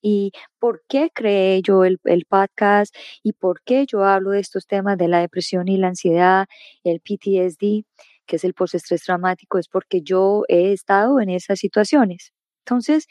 [0.02, 4.98] y por qué creé yo el, podcast y por qué yo hablo de estos temas
[4.98, 6.46] de la depresión y la ansiedad,
[6.84, 7.86] el PTSD,
[8.26, 12.34] que es el postestrés traumático, es porque yo he estado en esas situaciones.
[12.66, 13.06] Entonces,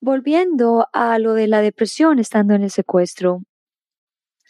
[0.00, 3.42] volviendo a lo de la depresión estando en el secuestro,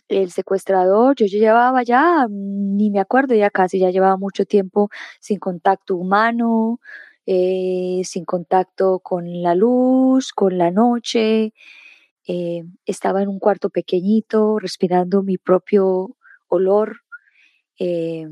[0.09, 4.91] el secuestrador, yo, yo llevaba ya, ni me acuerdo, ya casi, ya llevaba mucho tiempo
[5.21, 6.81] sin contacto humano,
[7.27, 11.53] eh, sin contacto con la luz, con la noche.
[12.27, 16.17] Eh, estaba en un cuarto pequeñito, respirando mi propio
[16.49, 17.03] olor.
[17.79, 18.27] Eh,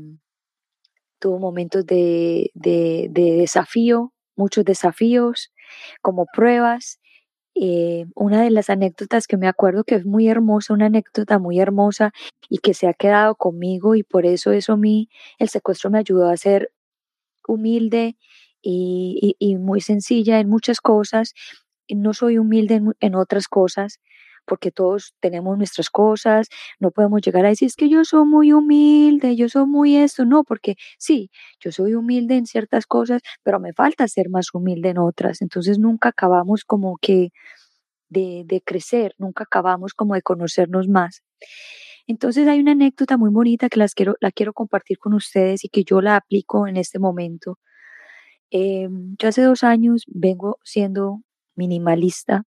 [1.19, 5.53] tuvo momentos de, desafío, muchos desafíos,
[6.01, 6.99] como pruebas.
[8.15, 12.11] Una de las anécdotas que me acuerdo que es muy hermosa, una anécdota muy hermosa
[12.49, 15.09] y que se ha quedado conmigo y por eso eso mí,
[15.39, 16.71] el secuestro me ayudó a ser
[17.47, 18.17] humilde
[18.61, 21.33] y, muy sencilla en muchas cosas.
[21.89, 23.99] No soy humilde en, otras cosas
[24.45, 26.47] porque todos tenemos nuestras cosas,
[26.79, 30.25] no podemos llegar a decir es que yo soy muy humilde, yo soy muy esto,
[30.25, 34.89] no, porque sí, yo soy humilde en ciertas cosas, pero me falta ser más humilde
[34.89, 37.29] en otras, entonces nunca acabamos como que
[38.09, 41.23] de, de crecer, nunca acabamos como de conocernos más.
[42.07, 45.69] Entonces hay una anécdota muy bonita que las quiero, la quiero compartir con ustedes y
[45.69, 47.59] que yo la aplico en este momento.
[48.51, 51.21] Em, yo hace dos años vengo siendo
[51.55, 52.43] minimalista,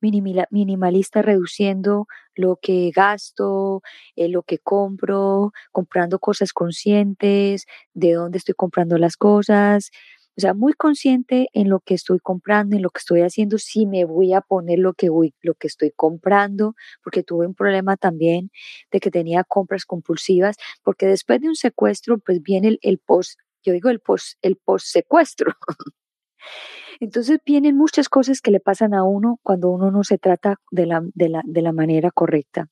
[0.00, 3.82] minimalista reduciendo lo que gasto,
[4.16, 9.90] eh, lo que compro, comprando cosas conscientes, de dónde estoy comprando las cosas.
[10.36, 13.86] O sea, muy consciente en lo que estoy comprando, en lo que estoy haciendo, si
[13.86, 17.96] me voy a poner lo que voy, lo que estoy comprando, porque tuve un problema
[17.96, 18.50] también
[18.92, 23.40] de que tenía compras compulsivas, porque después de un secuestro, pues viene el, el post
[23.64, 25.52] yo digo el post, el post secuestro.
[27.00, 30.86] Entonces vienen muchas cosas que le pasan a uno cuando uno no se trata de
[30.86, 32.68] la, de la, de la manera correcta.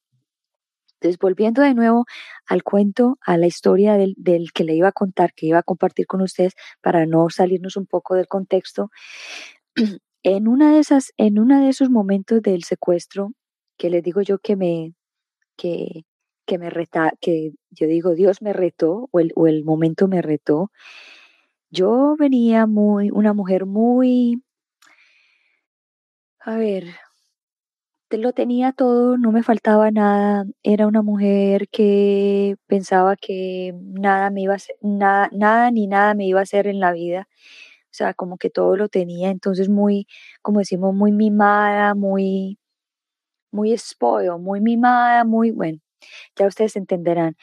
[1.00, 2.06] Entonces, volviendo de nuevo
[2.46, 5.62] al cuento, a la historia del, del, que le iba a contar, que iba a
[5.62, 8.90] compartir con ustedes, para no salirnos un poco del contexto,
[10.22, 13.32] en una de esas, en uno de esos momentos del secuestro,
[13.78, 14.94] que les digo yo que me,
[15.56, 16.04] que,
[16.46, 20.22] que me reta, que yo digo, Dios me retó o el, o el momento me
[20.22, 20.70] retó.
[21.70, 24.42] Yo venía muy, una mujer muy,
[26.50, 26.84] A ver,
[28.10, 30.44] lo tenía todo, no me faltaba nada.
[30.62, 36.14] Era una mujer que pensaba que nada me iba a hacer, nada, nada ni nada
[36.14, 37.28] me iba a hacer en la vida.
[37.86, 40.06] O sea, como que todo lo tenía, entonces muy,
[40.42, 42.58] como decimos, muy mimada, muy,
[43.52, 45.78] muy spoiled, muy mimada, muy, bueno,
[46.36, 47.36] ya ustedes entenderán.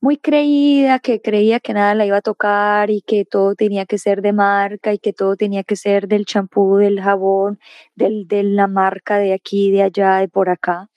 [0.00, 3.98] Muy creída, que creía que nada la iba a tocar y que todo tenía que
[3.98, 7.58] ser de marca y que todo tenía que ser del champú, del jabón,
[7.94, 10.88] del, de la marca de aquí, de allá, de por acá.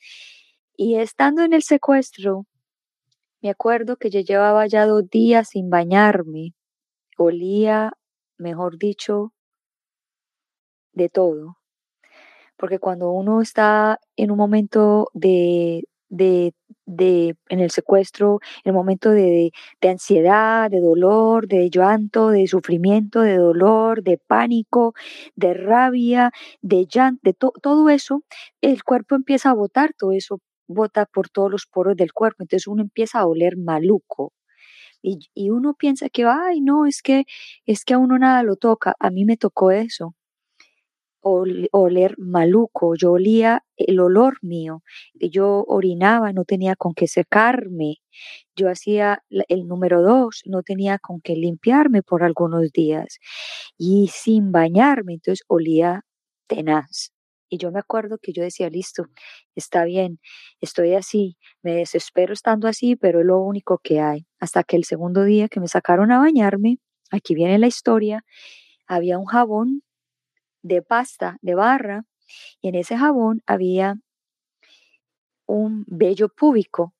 [0.75, 2.45] Y estando en el secuestro,
[3.41, 6.53] me acuerdo que yo llevaba ya dos días sin bañarme.
[7.17, 7.93] Olía,
[8.38, 9.34] mejor dicho,
[10.93, 11.58] de todo.
[12.58, 16.53] Porque cuando uno está en un momento de, de,
[16.85, 22.47] de en el secuestro, en el momento de, de ansiedad, de dolor, de llanto, de
[22.47, 24.93] sufrimiento, de dolor, de pánico,
[25.35, 28.23] de rabia, de llanto, de to- todo eso,
[28.61, 32.67] el cuerpo empieza a botar todo eso, bota por todos los poros del cuerpo, entonces
[32.67, 34.33] uno empieza a oler maluco.
[35.01, 37.25] Y, y uno piensa que, ay, no, es que,
[37.65, 38.95] es que a uno nada lo toca.
[38.99, 40.15] A mí me tocó eso
[41.21, 44.84] ol- oler maluco, yo olía el olor mío,
[45.15, 47.97] yo orinaba, no tenía con qué secarme,
[48.56, 53.19] yo hacía el número dos, no tenía con qué limpiarme por algunos días
[53.77, 56.03] y sin bañarme, entonces olía
[56.47, 57.12] tenaz.
[57.49, 59.06] Y yo me acuerdo que yo decía, listo,
[59.56, 60.19] está bien,
[60.60, 64.27] estoy así, me desespero estando así, pero es lo único que hay.
[64.39, 66.80] Hasta que el segundo día que me sacaron a bañarme,
[67.12, 68.25] aquí viene la historia,
[68.88, 69.84] había un jabón
[70.67, 72.06] de pasta, de barra,
[72.62, 73.97] y en ese jabón había
[75.47, 76.93] un vello púbico.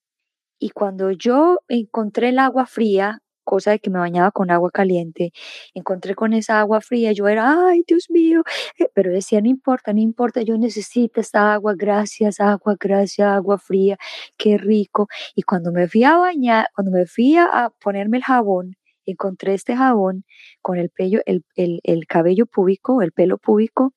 [0.60, 5.32] Y cuando yo encontré el agua fría, cosa de que me bañaba con agua caliente,
[5.73, 8.43] encontré con esa agua fría, yo era, ay, Dios mío,
[8.80, 13.58] eh, pero decía, no importa, no importa, yo necesito esta agua, gracias, agua, gracias, agua
[13.60, 13.97] fría,
[14.38, 15.08] qué rico.
[15.36, 18.75] Y cuando me fui a bañar, cuando me fui a, a ponerme el jabón,
[19.11, 20.25] encontré este jabón
[20.61, 23.93] con el, pello, el, el, el cabello púbico, el pelo púbico,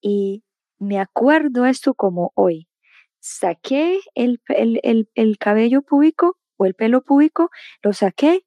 [0.00, 0.42] y
[0.78, 2.68] me acuerdo esto como hoy.
[3.20, 4.40] Saqué el,
[5.14, 7.50] el cabello púbico o el pelo púbico,
[7.82, 8.44] lo saqué,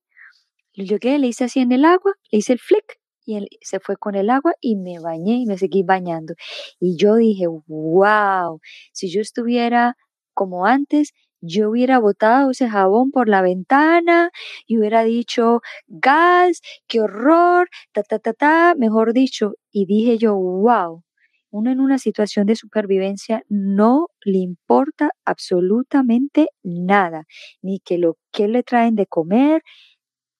[0.73, 3.79] lo llegué, le hice así en el agua, le hice el flick y él se
[3.79, 6.35] fue con el agua y me bañé y me seguí bañando.
[6.79, 8.59] Y yo dije, wow,
[8.93, 9.95] si yo estuviera
[10.33, 11.13] como antes,
[11.47, 14.31] yo hubiera botado ese jabón por la ventana
[14.67, 19.53] y hubiera dicho, gas, qué horror, ta, ta, ta, ta, mejor dicho.
[19.71, 21.03] Y dije yo, wow,
[21.51, 27.25] uno en una situación de supervivencia no le importa absolutamente nada,
[27.62, 29.63] ni que lo que le traen de comer,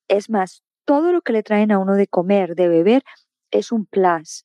[0.10, 3.04] es más, todo lo que le traen a uno de comer, de beber,
[3.52, 4.45] es un plus,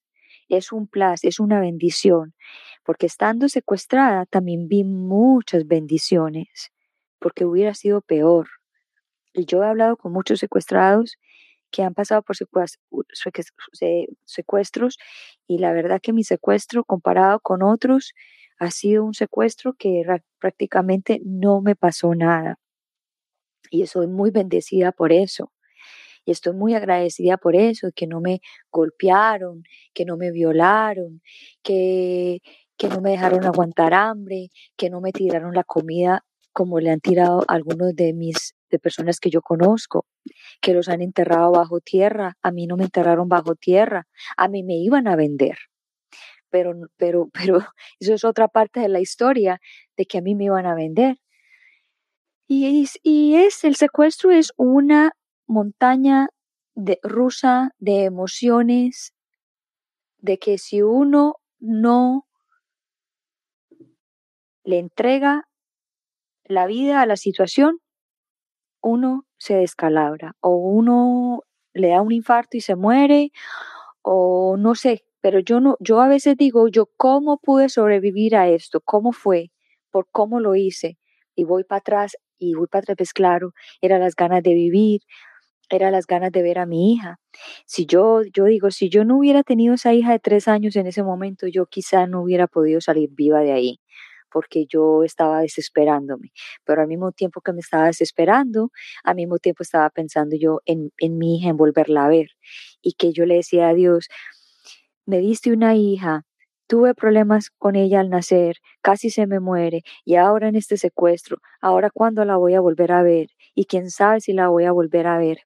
[0.50, 2.34] es un plus, es una bendición,
[2.84, 6.72] porque estando secuestrada también vi muchas bendiciones,
[7.20, 8.48] porque hubiera sido peor.
[9.34, 11.18] Y yo he hablado con muchos secuestrados
[11.72, 12.78] que han pasado por secuest-
[13.14, 14.98] secuest- se- secuestros
[15.48, 18.14] y la verdad que mi secuestro comparado con otros
[18.58, 20.04] ha sido un secuestro que
[20.40, 22.58] prácticamente no me pasó nada.
[23.70, 25.52] Y soy muy bendecida por eso.
[26.30, 28.40] Y estoy muy agradecida por eso, que no me
[28.70, 31.22] golpearon, que no me violaron,
[31.60, 32.40] que,
[32.76, 37.00] que no me dejaron aguantar hambre, que no me tiraron la comida como le han
[37.00, 40.06] tirado algunos de mis de personas que yo conozco,
[40.60, 44.62] que los han enterrado bajo tierra, a mí no me enterraron bajo tierra, a mí
[44.62, 45.58] me iban a vender.
[46.48, 47.58] Pero, pero, pero
[47.98, 49.60] eso es otra parte de la historia
[49.96, 51.16] de que a mí me iban a vender.
[52.46, 55.12] Y es, y es el secuestro es una
[55.50, 56.28] montaña
[57.02, 59.12] rusa de emociones,
[60.18, 62.26] de que si uno no
[64.64, 65.48] le entrega
[66.44, 67.80] la vida a la situación,
[68.82, 73.32] uno se descalabra o uno le da un infarto y se muere
[74.02, 78.48] o no sé, pero yo no, yo a veces digo, yo cómo pude sobrevivir a
[78.48, 79.50] esto, cómo fue,
[79.90, 80.98] por cómo lo hice
[81.34, 85.02] y voy para atrás y voy para atrás, pues claro, eran las ganas de vivir,
[85.70, 87.18] era las ganas de ver a mi hija.
[87.66, 90.86] Si yo, yo digo, si yo no hubiera tenido esa hija de tres años en
[90.86, 93.80] ese momento, yo quizá no hubiera podido salir viva de ahí,
[94.30, 96.32] porque yo estaba desesperándome.
[96.64, 98.70] Pero al mismo tiempo que me estaba desesperando,
[99.04, 102.28] al mismo tiempo estaba pensando yo en, en mi hija, en volverla a ver.
[102.82, 104.08] Y que yo le decía a Dios,
[105.06, 106.24] me diste una hija,
[106.68, 111.38] tuve problemas con ella al nacer, casi se me muere, y ahora en este secuestro,
[111.60, 114.72] ahora cuándo la voy a volver a ver, y quién sabe si la voy a
[114.72, 115.38] volver a ver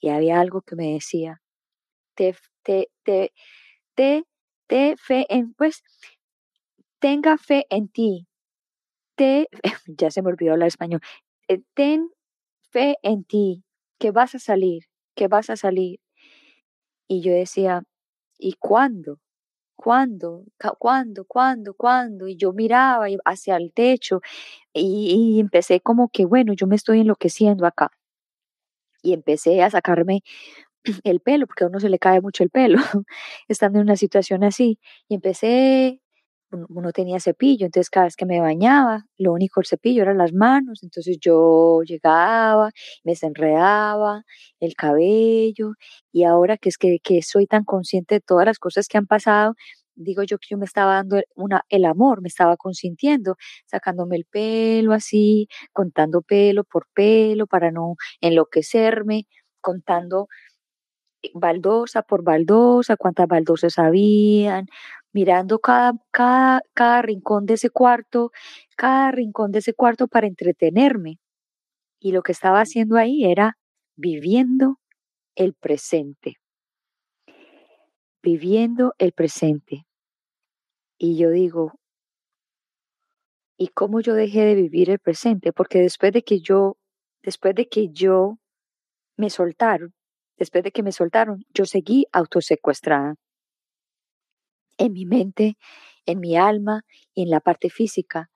[0.00, 1.42] y había algo que me decía,
[2.16, 3.32] te, te, te,
[3.96, 4.24] te,
[4.68, 5.82] te fe en, pues,
[6.98, 8.26] tenga fe en ti,
[9.16, 9.48] te,
[9.86, 11.00] ya se me olvidó hablar español,
[11.48, 12.10] eh, ten
[12.72, 13.64] fe en ti,
[14.00, 14.84] que vas a salir,
[15.16, 16.00] que vas a salir.
[17.08, 17.82] Y yo decía,
[18.38, 19.18] ¿y cuándo?
[19.76, 20.44] ¿Cuándo?
[20.78, 21.24] ¿Cuándo?
[21.26, 21.74] ¿Cuándo?
[21.74, 22.28] ¿Cuándo?
[22.28, 24.20] Y yo miraba hacia el techo
[24.74, 27.90] y, y empecé como que, bueno, yo me estoy enloqueciendo acá.
[29.02, 30.22] Y empecé a sacarme
[31.04, 32.78] el pelo, porque a uno se le cae mucho el pelo
[33.48, 34.78] estando en una situación así.
[35.08, 36.00] Y empecé
[36.68, 40.32] uno tenía cepillo, entonces cada vez que me bañaba, lo único el cepillo eran las
[40.32, 42.70] manos, entonces yo llegaba,
[43.04, 44.24] me desenredaba
[44.58, 45.74] el cabello
[46.12, 49.06] y ahora que es que, que soy tan consciente de todas las cosas que han
[49.06, 49.54] pasado,
[50.00, 53.36] digo yo que yo me estaba dando una, el amor, me estaba consintiendo,
[53.66, 59.26] sacándome el pelo así, contando pelo por pelo para no enloquecerme,
[59.60, 60.28] contando
[61.34, 64.66] baldosa por baldosa, cuántas baldosas habían,
[65.12, 68.32] mirando cada, cada, cada rincón de ese cuarto,
[68.76, 71.18] cada rincón de ese cuarto para entretenerme.
[72.00, 73.58] Y lo que estaba haciendo ahí era
[73.96, 74.78] viviendo
[75.36, 76.36] el presente.
[78.22, 79.86] Viviendo el presente.
[81.02, 81.72] Y yo digo,
[83.56, 85.50] ¿y cómo yo dejé de vivir el presente?
[85.50, 86.76] Porque después de que yo,
[87.22, 88.38] después de que yo
[89.16, 89.94] me soltaron,
[90.36, 93.14] después de que me soltaron, yo seguí autosecuestrada
[94.76, 95.56] en mi mente,
[96.04, 96.82] en mi alma
[97.14, 98.30] y en la parte física,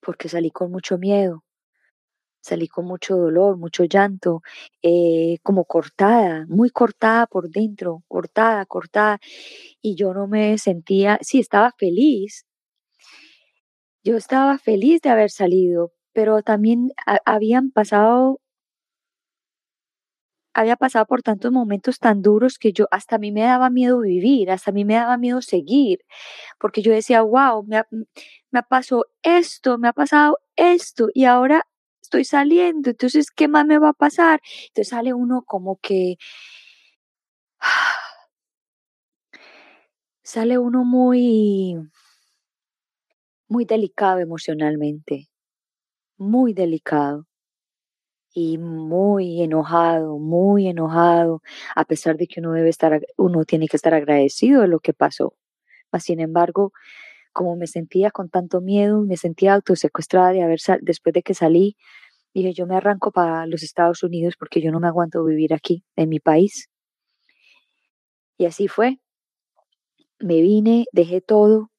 [0.00, 1.44] porque salí con mucho miedo,
[2.40, 4.42] salí con mucho dolor, mucho llanto,
[4.82, 9.18] eh, como cortada, muy cortada por dentro, cortada, cortada,
[9.82, 12.46] y yo no me sentía, sí, estaba feliz,
[14.04, 16.92] yo estaba feliz de haber salido, pero también
[17.24, 18.40] habían pasado
[20.54, 24.00] había pasado por tantos momentos tan duros que yo hasta a mí me daba miedo
[24.00, 26.00] vivir, hasta a mí me daba miedo seguir,
[26.60, 27.82] porque yo decía, wow, me
[28.52, 31.66] me ha pasado esto, me ha pasado esto y ahora
[32.08, 34.40] estoy saliendo, entonces, ¿qué más me va a pasar?
[34.68, 36.16] Entonces sale uno como que...
[40.24, 41.76] Sale uno muy,
[43.48, 45.28] muy delicado emocionalmente,
[46.18, 47.26] muy delicado
[48.34, 51.42] y muy enojado, muy enojado,
[51.74, 54.92] a pesar de que uno debe estar, uno tiene que estar agradecido de lo que
[54.92, 55.34] pasó.
[55.92, 56.72] Mas, sin embargo,
[57.38, 61.76] como me sentía con tanto miedo, me sentía autosecuestrada de haber después de que salí,
[62.34, 65.84] dije, yo me arranco para los Estados Unidos porque yo no me aguanto vivir aquí,
[65.94, 66.68] en mi país.
[68.38, 68.98] Y así fue.
[70.18, 71.70] Me vine, dejé todo,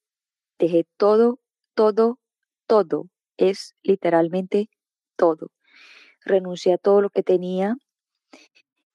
[0.60, 1.40] dejé todo,
[1.74, 2.20] todo,
[2.66, 3.08] todo.
[3.36, 4.70] Es literalmente
[5.18, 5.50] todo
[6.24, 7.76] renuncié a todo lo que tenía.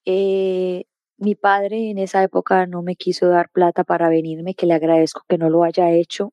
[0.06, 0.84] Eh,
[1.18, 5.24] mi padre en esa época no me quiso dar plata para venirme, que le agradezco
[5.28, 6.32] que no lo haya hecho.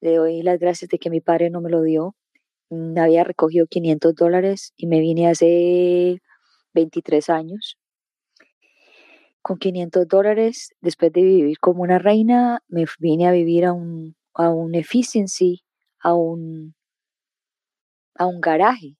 [0.00, 2.14] Le doy las gracias de que mi padre no me lo dio.
[2.70, 6.20] Mm, había recogido 500 dólares y me vine hace
[6.74, 7.78] 23 años.
[9.42, 14.16] Con 500 dólares, después de vivir como una reina, me vine a vivir a un,
[14.34, 15.62] a un efficiency,
[16.00, 16.74] a un,
[18.14, 18.96] a un garaje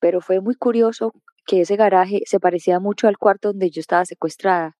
[0.00, 1.12] pero fue muy curioso
[1.46, 4.76] que ese garaje se parecía mucho al cuarto donde yo estaba secuestrada,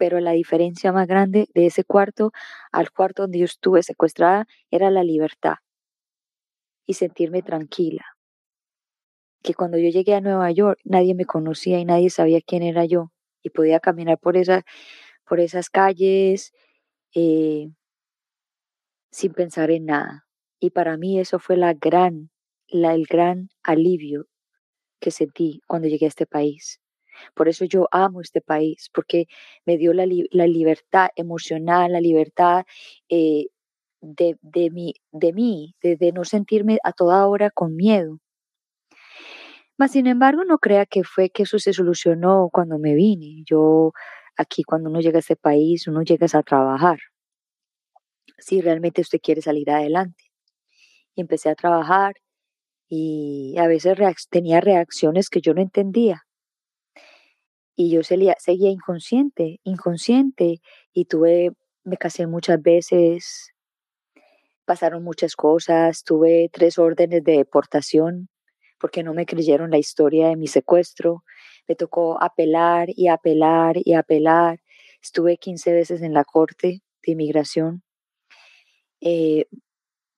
[0.00, 2.32] pero la diferencia más grande de ese cuarto
[2.72, 5.56] al cuarto donde yo estuve secuestrada era la libertad
[6.86, 8.06] y sentirme tranquila.
[9.42, 12.86] Que cuando yo llegué a Nueva York nadie me conocía y nadie sabía quién era
[12.86, 14.64] yo y podía caminar por, esa,
[15.26, 16.54] por esas calles
[17.14, 17.68] eh,
[19.10, 20.26] sin pensar en nada.
[20.58, 22.30] Y para mí eso fue la gran
[22.68, 24.28] la, el gran alivio
[24.98, 26.79] que sentí cuando llegué a este país.
[27.34, 29.26] Por eso yo amo este país, porque
[29.66, 32.64] me dio la, la libertad emocional, la libertad
[33.08, 33.46] eh,
[34.00, 38.18] de, de, mí, de, mí de, no sentirme a toda hora con miedo.
[39.78, 43.42] Mas, sin embargo, no crea que fue que eso se solucionó cuando me vine.
[43.46, 43.92] Yo,
[44.36, 46.98] aquí cuando uno llega a este país, uno llega a trabajar.
[48.38, 50.24] Si realmente usted quiere salir adelante.
[51.14, 52.14] Y empecé a trabajar
[52.88, 53.96] y a veces
[54.30, 56.24] tenía reacciones que yo no entendía.
[57.82, 60.60] Y yo seguía, seguía inconsciente, inconsciente,
[60.92, 61.52] y tuve,
[61.82, 63.54] me casé muchas veces,
[64.66, 68.28] pasaron muchas cosas, tuve tres órdenes de deportación
[68.78, 71.24] porque no me creyeron la historia de mi secuestro,
[71.66, 74.60] me tocó apelar y apelar y apelar,
[75.02, 77.82] estuve 15 veces en la corte de inmigración,
[79.00, 79.46] eh,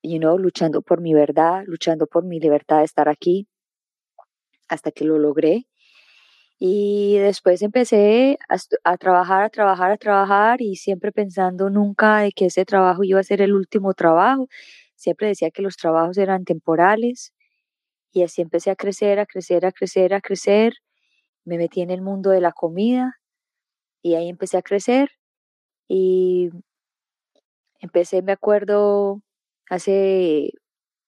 [0.03, 3.47] you know, luchando por mi verdad, luchando por mi libertad de estar aquí,
[4.69, 5.69] hasta que lo logré.
[6.65, 8.39] Y después empecé
[8.85, 13.19] a, trabajar, a trabajar, a trabajar y siempre pensando nunca de que ese trabajo iba
[13.19, 14.47] a ser el último trabajo.
[14.95, 17.33] Siempre decía que los trabajos eran temporales
[18.13, 20.75] y así empecé a crecer, a crecer, a crecer, a crecer.
[21.45, 23.17] Me metí en el mundo de la comida
[24.03, 25.11] y ahí empecé a crecer
[25.89, 26.51] y
[27.81, 29.21] empecé, me acuerdo,
[29.71, 30.53] hace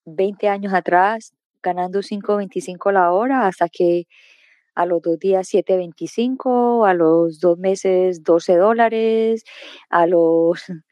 [0.06, 1.32] 20 años atrás,
[1.62, 4.06] ganando 5.25 la hora hasta que
[4.74, 9.44] a los dos días 7.25, a los dos meses 12 dólares,
[9.90, 10.60] a los,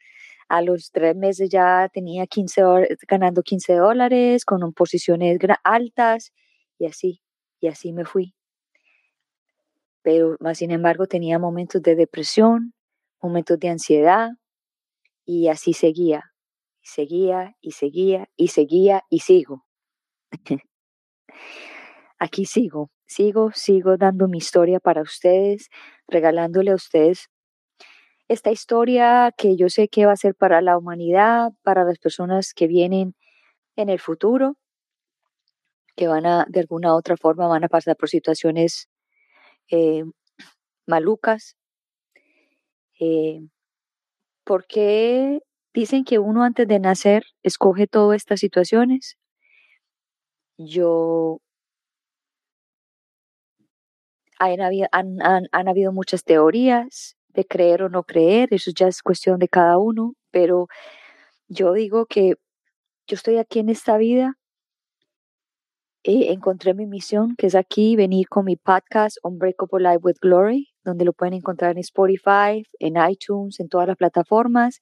[0.49, 2.61] a los tres meses ya tenía 15
[3.07, 6.31] ganando 15 dólares con posiciones altas
[6.79, 7.21] y así,
[7.59, 8.33] y así me fui.
[10.01, 12.73] Pero más sin embargo tenía momentos de depresión,
[13.21, 14.31] momentos de ansiedad
[15.25, 16.33] y así seguía,
[16.81, 19.65] seguía y seguía y seguía y sigo.
[22.19, 25.69] Aquí sigo sigo, sigo dando mi historia para ustedes,
[26.07, 27.29] regalándole a ustedes
[28.27, 32.53] esta historia que yo sé que va a ser para la humanidad, para las personas
[32.53, 33.15] que vienen
[33.75, 34.57] en el futuro,
[35.95, 38.89] que van a, de alguna otra forma, van a pasar por situaciones
[39.69, 40.03] eh,
[40.87, 41.55] malucas.
[42.99, 43.41] Eh,
[44.45, 45.41] porque
[45.73, 49.17] dicen que uno antes de nacer escoge todas estas situaciones?
[50.57, 51.39] Yo
[54.51, 59.77] han, habido muchas teorías de creer o no creer, eso ya es cuestión de cada
[59.77, 60.67] uno, pero
[61.47, 62.35] yo digo que
[63.07, 64.37] yo estoy aquí en esta vida,
[66.03, 70.69] eh, encontré mi misión, que es aquí venir con mi podcast Unbreakable Life with Glory,
[70.83, 74.81] donde lo pueden encontrar en Spotify, en iTunes, en todas las plataformas.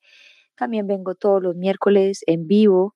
[0.55, 2.95] También vengo todos los miércoles en vivo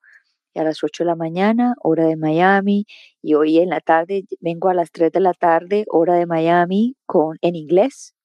[0.56, 2.86] a las 8 de la mañana, hora de Miami,
[3.22, 6.96] y hoy en la tarde vengo a las 3 de la tarde, hora de Miami,
[7.06, 8.16] con, en inglés.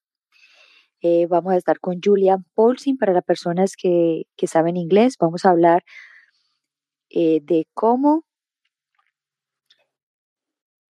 [1.03, 5.16] Eh, vamos a estar con Julian Paulsin para las personas que, saben inglés.
[5.18, 5.83] Vamos a hablar
[7.11, 8.24] eh, de cómo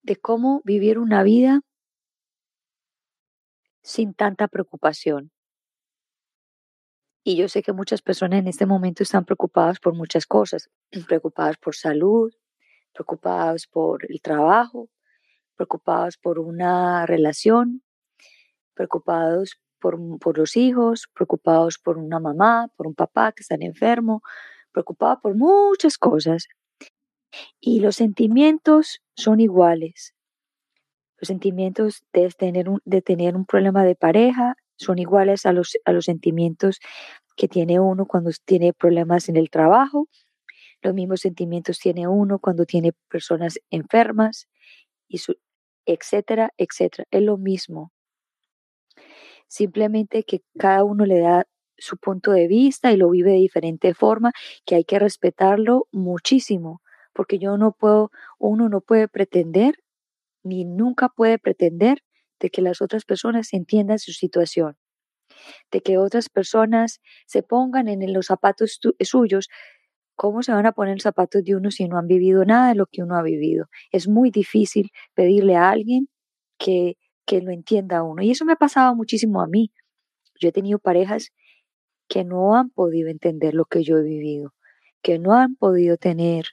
[0.02, 1.60] de cómo vivir una vida
[3.82, 5.30] sin tanta preocupación.
[7.28, 10.70] Y yo sé que muchas personas en este momento están preocupadas por muchas cosas,
[11.08, 12.32] preocupadas por salud,
[12.94, 14.88] preocupadas por el trabajo,
[15.54, 17.82] preocupados por una relación,
[18.72, 24.22] preocupados por, por, los hijos, preocupados por una mamá, por un papá que están enfermo,
[24.72, 26.48] preocupados por muchas cosas.
[27.60, 30.14] Y los sentimientos son iguales.
[31.18, 35.92] Los sentimientos de tener de tener un problema de pareja son iguales a los, a
[35.92, 36.80] los sentimientos
[37.36, 40.08] que tiene uno cuando tiene problemas en el trabajo,
[40.82, 44.48] los mismos sentimientos tiene uno cuando tiene personas enfermas,
[45.08, 45.36] y su,
[45.86, 47.04] etcétera, etcétera.
[47.10, 47.92] Es lo mismo.
[49.48, 53.94] Simplemente que cada uno le da su punto de vista y lo vive de diferente
[53.94, 54.32] forma,
[54.66, 56.82] que hay que respetarlo muchísimo,
[57.14, 59.76] porque yo no puedo, uno no puede pretender,
[60.42, 62.02] ni nunca puede pretender
[62.40, 64.76] de que las otras personas entiendan su situación,
[65.70, 69.48] de que otras personas se pongan en los zapatos suyos.
[70.16, 72.86] ¿Cómo se van a poner zapatos de uno si no han vivido nada de lo
[72.86, 73.66] que uno ha vivido?
[73.92, 76.08] Es muy difícil pedirle a alguien
[76.58, 78.22] que, que lo entienda a uno.
[78.22, 79.72] Y eso me ha pasado muchísimo a mí.
[80.40, 81.30] Yo he tenido parejas
[82.08, 84.54] que no han podido entender lo que yo he vivido,
[85.02, 86.46] que no han podido tener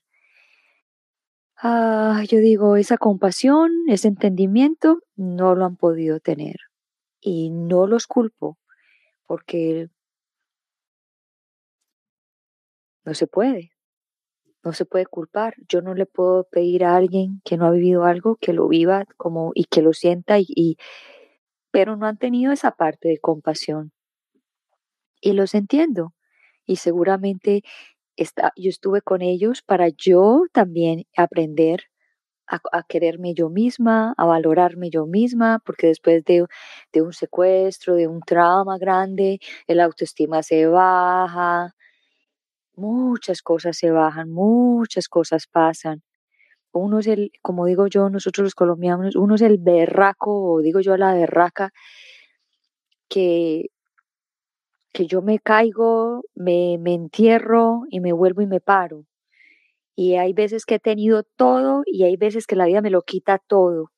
[1.57, 6.55] Ah, yo digo, esa compasión, ese entendimiento, no lo han podido tener.
[7.21, 8.57] Y no los culpo,
[9.27, 9.89] porque
[13.05, 13.71] no se puede,
[14.63, 15.55] no se puede culpar.
[15.69, 19.05] Yo no le puedo pedir a alguien que no ha vivido algo que lo viva
[19.17, 20.77] como y que lo sienta y
[21.71, 23.91] pero no han tenido esa parte de compasión.
[25.21, 26.13] Y los entiendo.
[26.65, 27.63] Y seguramente
[28.17, 31.85] yo estuve con ellos para yo también aprender
[32.47, 36.45] a, quererme yo misma, a valorarme yo misma, porque después de,
[36.93, 41.73] de un secuestro, de un trauma grande, el autoestima se baja,
[42.75, 46.03] muchas cosas se bajan, muchas cosas pasan.
[46.73, 50.81] Uno es el, como digo yo, nosotros los colombianos, uno es el berraco, o digo
[50.81, 51.71] yo la berraca,
[53.09, 53.67] que
[54.95, 59.05] que yo me caigo, me, me entierro y me vuelvo y me paro.
[59.93, 63.01] Y hay veces que he tenido todo y hay veces que la vida me lo
[63.01, 63.91] quita todo.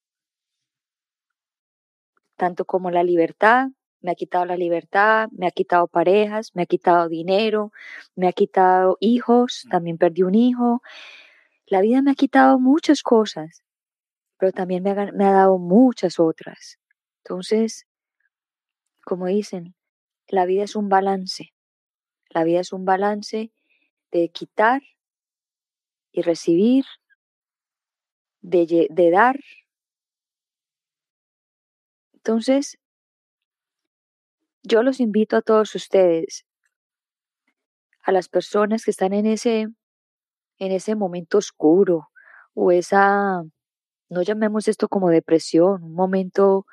[2.35, 3.67] Tanto como la libertad,
[4.01, 7.71] me ha quitado la libertad, me ha quitado parejas, me ha quitado dinero,
[8.15, 10.81] me ha quitado hijos, también perdí un hijo.
[11.67, 13.61] La vida me ha quitado muchas cosas,
[14.39, 16.79] pero también me ha, me ha dado muchas otras.
[17.23, 17.85] Entonces,
[19.03, 19.76] como dicen,
[20.27, 21.53] la vida es un balance.
[22.29, 23.51] La vida es un balance
[24.11, 24.81] de quitar
[26.11, 26.85] y recibir,
[28.41, 29.39] de, dar.
[32.13, 32.77] Entonces,
[34.63, 36.45] yo los invito a todos ustedes,
[38.01, 39.67] a las personas que están en ese,
[40.59, 42.09] en ese momento oscuro
[42.53, 43.43] o esa,
[44.09, 46.65] no llamemos esto como depresión, un momento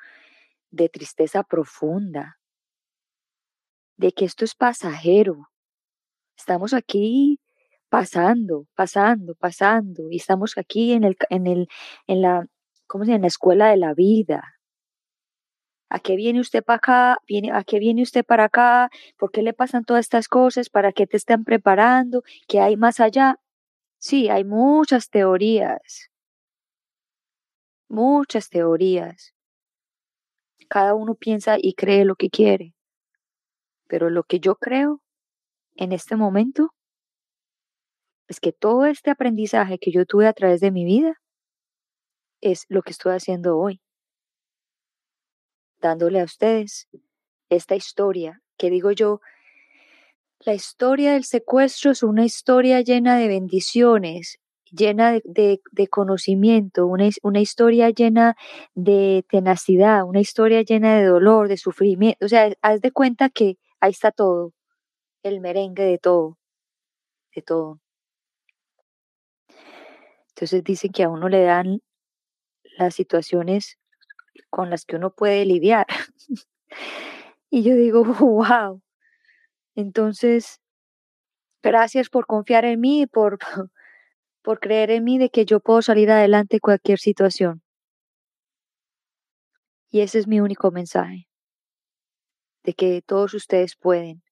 [0.71, 2.39] de tristeza profunda,
[3.97, 5.49] de que esto es pasajero.
[6.37, 7.39] Estamos aquí
[7.89, 11.67] pasando, pasando, pasando, y estamos aquí en el, en el,
[12.07, 12.45] en la,
[12.87, 13.13] ¿cómo se?
[13.13, 14.55] En la escuela de la vida.
[15.89, 17.17] ¿A qué viene usted para acá?
[17.27, 18.89] ¿Viene, ¿A qué viene usted para acá?
[19.17, 20.69] ¿Por qué le pasan todas estas cosas?
[20.69, 22.23] ¿Para qué te están preparando?
[22.47, 23.39] ¿Qué hay más allá?
[23.99, 26.11] Sí, hay muchas teorías.
[27.89, 29.33] Muchas teorías.
[30.69, 32.74] Cada uno piensa y cree lo que quiere.
[33.87, 35.01] Pero lo que yo creo
[35.75, 36.73] en este momento
[38.27, 41.21] es que todo este aprendizaje que yo tuve a través de mi vida
[42.41, 43.81] es lo que estoy haciendo hoy,
[45.79, 46.87] dándole a ustedes
[47.49, 49.21] esta historia que digo yo,
[50.39, 54.39] la historia del secuestro es una historia llena de bendiciones,
[54.71, 55.59] llena de,
[55.89, 58.35] conocimiento, una, una, historia llena
[58.75, 62.25] de tenacidad, una historia llena de dolor, de sufrimiento.
[62.25, 64.51] O sea, haz de cuenta que ahí está todo,
[65.23, 66.37] el merengue de todo,
[67.35, 67.79] de todo.
[70.29, 71.81] Entonces dicen que a uno le dan
[72.77, 73.77] las situaciones
[74.49, 75.85] con las que uno puede lidiar.
[77.49, 78.81] y yo digo, wow.
[79.75, 80.59] Entonces,
[81.61, 83.37] gracias por confiar en mí, por,
[84.41, 87.61] por creer en mí de que yo puedo salir adelante en cualquier situación.
[89.91, 91.27] Y ese es mi único mensaje,
[92.65, 94.23] de que todos ustedes pueden.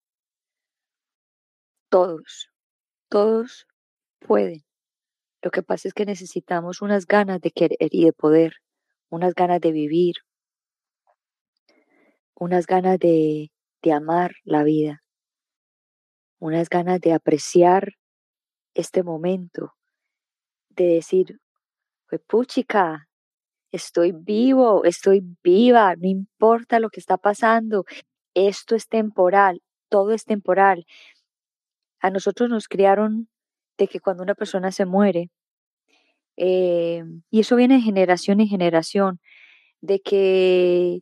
[1.89, 2.49] Todos,
[3.07, 3.67] todos
[4.19, 4.65] pueden.
[5.43, 8.55] Lo que pasa es que necesitamos unas ganas de querer y de poder,
[9.09, 10.15] unas ganas de vivir,
[12.33, 13.51] unas ganas de,
[13.83, 15.03] de amar la vida,
[16.39, 17.93] unas ganas de apreciar
[18.73, 19.75] este momento,
[20.69, 21.39] de decir,
[22.09, 23.07] pues puchica,
[23.71, 27.85] estoy vivo, estoy viva, no importa lo que está pasando,
[28.35, 30.85] esto es temporal, todo es temporal.
[32.01, 33.29] A nosotros nos criaron
[33.77, 35.29] de que cuando una persona se muere,
[36.37, 39.19] eh, y eso viene de generación en generación,
[39.81, 41.01] de que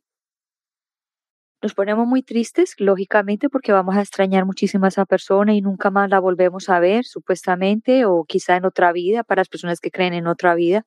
[1.62, 5.92] nos ponemos muy tristes, lógicamente, porque vamos a extrañar muchísimo a esa persona y nunca
[5.92, 9.92] más la volvemos a ver, supuestamente, o quizá en otra vida, para las personas que
[9.92, 10.86] creen en otra vida.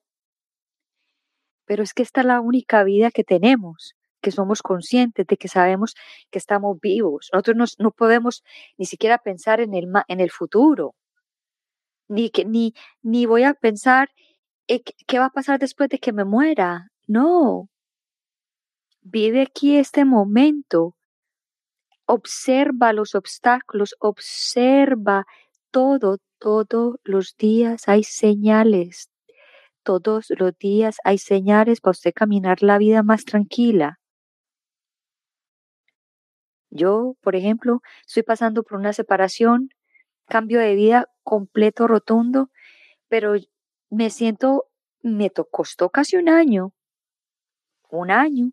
[1.67, 3.95] Pero es que esta es la única vida que tenemos,
[4.25, 5.95] que somos conscientes de que sabemos
[6.31, 7.29] que estamos vivos.
[7.33, 8.43] Nosotros no podemos
[8.79, 10.95] ni siquiera pensar en el, en el futuro
[12.09, 14.11] ni, que, ni, ni voy a pensar
[14.69, 16.91] eh, qué va a pasar después de que me muera.
[17.07, 17.69] No.
[19.03, 20.97] Vive aquí este momento.
[22.07, 25.27] Observa los obstáculos, observa
[25.71, 29.11] todo, todos los días hay señales.
[29.83, 33.99] Todos los días hay señales para usted caminar la vida más tranquila.
[36.75, 39.71] Yo, por ejemplo, estoy pasando por una separación
[40.29, 42.51] cambio de vida completo, rotundo,
[43.09, 43.35] pero
[43.91, 44.67] me siento,
[45.03, 46.73] me costó casi un año,
[47.91, 48.53] un año,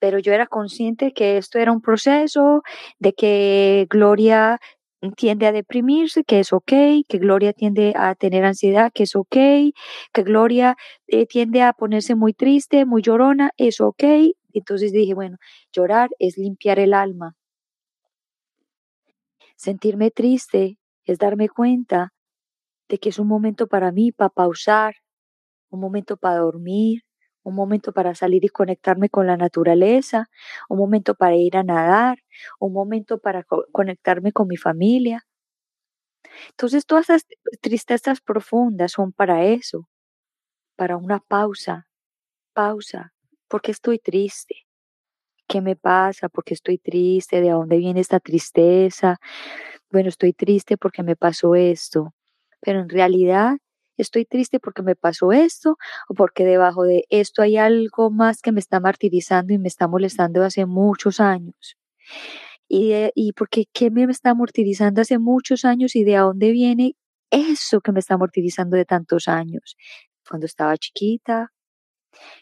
[0.00, 2.62] pero yo era consciente que esto era un proceso,
[2.98, 4.58] de que Gloria
[5.16, 6.72] tiende a deprimirse, que es ok,
[7.08, 9.36] que Gloria tiende a tener ansiedad, que es ok,
[10.12, 10.76] que Gloria
[11.06, 14.04] eh, tiende a ponerse muy triste, muy llorona, es ok.
[14.54, 15.38] Entonces dije, bueno,
[15.72, 17.36] llorar es limpiar el alma.
[19.56, 22.12] Sentirme triste es darme cuenta
[22.88, 24.94] de que es un momento para mí, para pausar,
[25.70, 27.02] un momento para dormir,
[27.44, 30.28] un momento para salir y conectarme con la naturaleza,
[30.68, 32.18] un momento para ir a nadar,
[32.60, 35.24] un momento para conectarme con mi familia.
[36.50, 37.26] Entonces todas esas
[37.60, 39.88] tristezas profundas son para eso,
[40.76, 41.88] para una pausa,
[42.54, 43.13] pausa,
[43.54, 44.66] porque estoy triste.
[45.46, 46.28] ¿Qué me pasa?
[46.28, 47.40] ¿Por qué estoy triste?
[47.40, 49.18] ¿De dónde viene esta tristeza?
[49.92, 52.14] Bueno, estoy triste porque me pasó esto,
[52.60, 53.58] pero en realidad
[53.96, 55.78] estoy triste porque me pasó esto
[56.08, 59.86] o porque debajo de esto hay algo más que me está martirizando y me está
[59.86, 61.76] molestando hace muchos años.
[62.68, 66.96] Y, y porque qué me está martirizando hace muchos años y de dónde viene
[67.30, 69.76] eso que me está martirizando de tantos años.
[70.28, 71.53] Cuando estaba chiquita,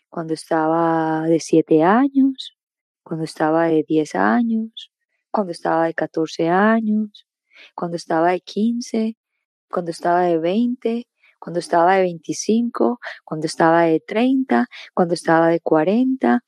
[0.08, 2.56] cuando estaba de 7 años,
[3.02, 4.92] cuando estaba de 10 años,
[5.30, 7.26] cuando estaba de 14 años,
[7.74, 9.16] cuando estaba de 15,
[9.70, 11.06] cuando estaba de 20,
[11.38, 16.40] cuando estaba de 25, cuando estaba de 30, cuando estaba de 40.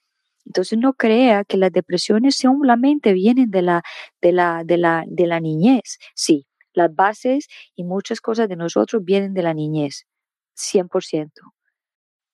[0.46, 3.82] Entonces no crea que las depresiones solamente vienen de la,
[4.20, 5.98] de la, de la, de la niñez.
[6.14, 10.06] Sí, las bases y muchas cosas de nosotros vienen de la niñez,
[10.54, 11.53] 100%.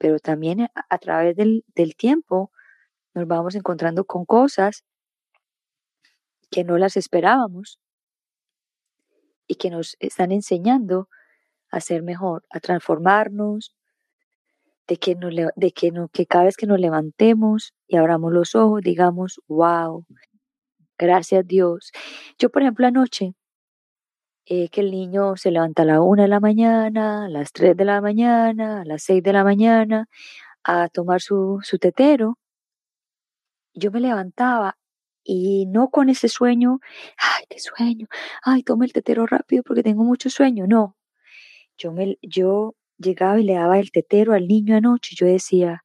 [0.00, 1.62] Pero también a, través del,
[1.94, 2.50] tiempo
[3.12, 4.82] nos vamos encontrando con cosas
[6.50, 7.78] que no las esperábamos
[9.46, 11.10] y que nos están enseñando
[11.70, 13.76] a ser mejor, a transformarnos,
[14.88, 15.14] de que,
[15.54, 20.06] de que, no, que cada vez que nos levantemos y abramos los ojos, digamos, wow,
[20.96, 21.92] gracias Dios.
[22.38, 23.34] Yo, por ejemplo, anoche,
[24.50, 27.76] eh, que el niño se levanta a la una de la mañana, a las tres
[27.76, 30.08] de la mañana, a las seis de la mañana,
[30.64, 32.38] a tomar su, su tetero,
[33.74, 34.76] yo me levantaba
[35.24, 36.80] y no con ese sueño,
[37.18, 38.06] ay, qué sueño,
[38.42, 40.96] ay, toma el tetero rápido porque tengo mucho sueño, no.
[41.78, 45.84] Yo, me, yo llegaba y le daba el tetero al niño anoche, yo decía,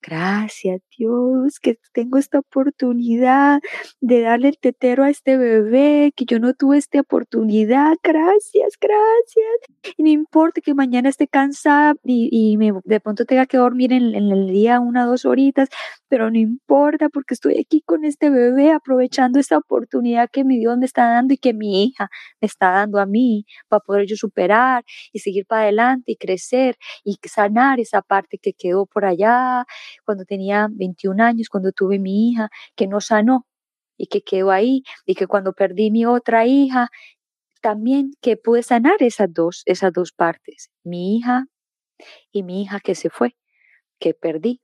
[0.00, 3.60] Gracias Dios que tengo esta oportunidad
[4.00, 7.96] de darle el tetero a este bebé, que yo no tuve esta oportunidad.
[8.02, 9.96] Gracias, gracias.
[9.96, 14.14] Y no importa que mañana esté cansada y, me, de pronto tenga que dormir en,
[14.14, 15.68] en, el día una o dos horitas,
[16.08, 20.78] pero no importa porque estoy aquí con este bebé aprovechando esta oportunidad que mi Dios
[20.78, 22.08] me está dando y que mi hija
[22.40, 26.76] me está dando a mí para poder yo superar y seguir para adelante y crecer
[27.04, 29.66] y sanar esa parte que quedó por allá
[30.04, 33.46] cuando tenía 21 años, cuando tuve mi hija, que no sanó
[33.96, 36.88] y que quedó ahí, y que cuando perdí mi otra hija,
[37.60, 41.46] también que pude sanar esas dos, esas dos partes, mi hija
[42.32, 43.36] y mi hija que se fue,
[44.00, 44.60] que perdí.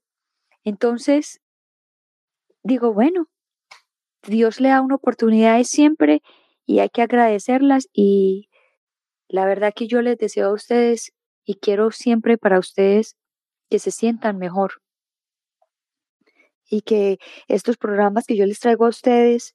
[0.65, 1.41] Entonces,
[2.63, 3.29] digo, bueno,
[4.27, 6.23] Dios le da una oportunidad siempre
[6.67, 8.49] y hay que agradecerlas y
[9.29, 11.13] la verdad que yo les deseo a ustedes
[11.45, 13.17] y quiero siempre para ustedes
[13.71, 14.83] que se sientan mejor,
[16.75, 19.55] y que estos programas que yo les traigo a ustedes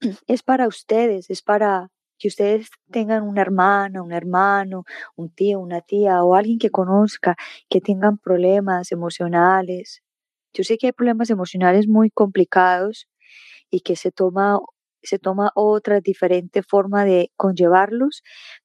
[0.28, 1.88] es para ustedes, es para
[2.18, 4.84] que ustedes tengan una hermana, un hermano,
[5.16, 7.34] un tío, una tía o alguien que conozca
[7.68, 10.02] que tengan problemas emocionales.
[10.52, 13.08] Yo sé que hay problemas emocionales muy complicados
[13.70, 14.60] y que se toma
[15.02, 18.22] se toma otra diferente forma de conllevarlos,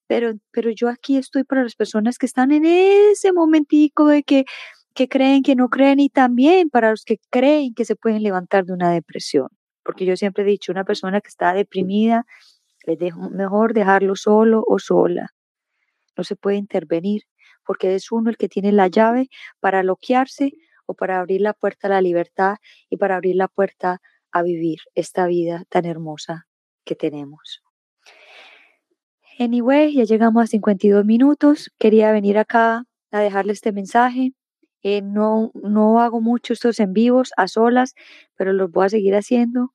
[0.07, 4.45] pero, pero yo aquí estoy para las personas que están en ese momentico de que
[4.93, 8.65] que creen que no creen y también para los que creen que se pueden levantar
[8.65, 9.49] de una depresión.
[9.83, 12.25] Porque yo siempre he dicho, una persona que está deprimida,
[12.85, 15.33] es mejor dejarlo solo o sola.
[16.17, 17.23] No se puede intervenir
[17.65, 19.29] porque es uno el que tiene la llave
[19.59, 20.53] para bloquearse
[20.85, 22.55] o para abrir la puerta a la libertad
[22.89, 26.47] y para abrir la puerta a vivir esta vida tan hermosa
[26.83, 27.61] que tenemos.
[29.37, 31.71] Anyway, ya llegamos a 52 minutos.
[31.77, 34.33] Quería venir acá a dejarle este mensaje.
[34.83, 37.95] Eh, no, no hago mucho estos en vivos a solas,
[38.35, 39.73] pero los voy a seguir haciendo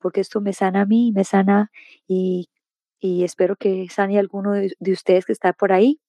[0.00, 1.70] porque esto me sana a mí, me sana
[2.08, 2.50] y,
[3.00, 6.00] y espero que sane alguno de, ustedes que está por ahí,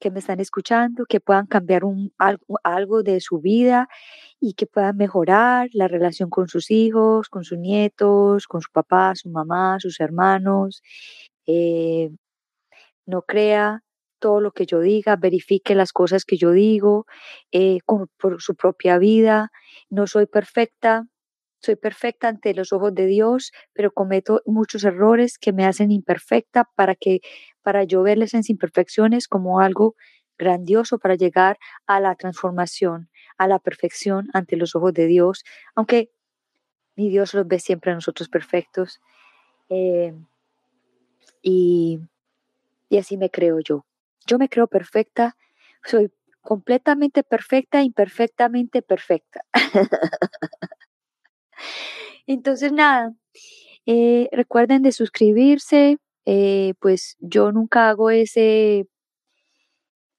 [0.00, 3.88] que me están escuchando, que puedan cambiar un, algo, algo, de su vida
[4.40, 9.14] y que puedan mejorar la relación con sus hijos, con sus nietos, con su papá,
[9.16, 10.82] su mamá, sus hermanos.
[11.46, 12.10] Eh,
[13.06, 13.82] no crea
[14.22, 17.06] todo lo que yo diga, verifique las cosas que yo digo
[17.50, 17.80] eh,
[18.18, 19.50] por su propia vida.
[19.90, 21.08] No soy perfecta,
[21.58, 26.70] soy perfecta ante los ojos de Dios, pero cometo muchos errores que me hacen imperfecta
[26.76, 27.20] para que
[27.62, 29.96] para yo verles en imperfecciones como algo
[30.38, 35.42] grandioso para llegar a la transformación, a la perfección ante los ojos de Dios,
[35.74, 36.10] aunque
[36.96, 39.00] mi Dios los ve siempre a nosotros perfectos.
[39.68, 40.14] Eh,
[41.42, 42.00] y,
[42.88, 43.84] y así me creo yo.
[44.26, 45.36] Yo me creo perfecta,
[45.84, 46.10] soy
[46.42, 49.44] completamente perfecta, imperfectamente perfecta.
[52.26, 53.14] Entonces, nada,
[53.86, 58.86] eh, recuerden de suscribirse, eh, pues yo nunca hago ese,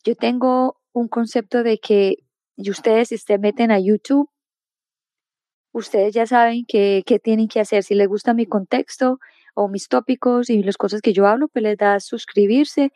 [0.03, 2.17] yo tengo un concepto de que
[2.57, 4.29] ustedes si se meten a YouTube,
[5.71, 7.83] ustedes ya saben qué tienen que hacer.
[7.83, 9.19] Si les gusta mi contexto
[9.55, 12.91] o mis tópicos y las cosas que yo hablo, pues les da suscribirse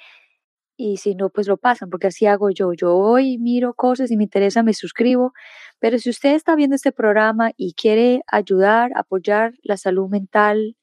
[0.77, 2.73] y si no, pues lo pasan, porque así hago yo.
[2.73, 5.33] Yo hoy miro cosas y me interesa, me suscribo,
[5.79, 10.77] pero si usted está viendo este programa y quiere ayudar, apoyar la salud mental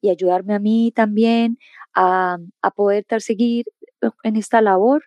[0.00, 1.58] y ayudarme a mí también
[1.94, 3.66] a, a poder seguir
[4.24, 5.04] en esta labor,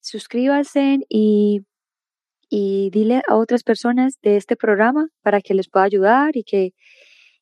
[0.00, 1.62] suscríbase y,
[2.50, 6.74] y dile a otras personas de este programa para que les pueda ayudar y que,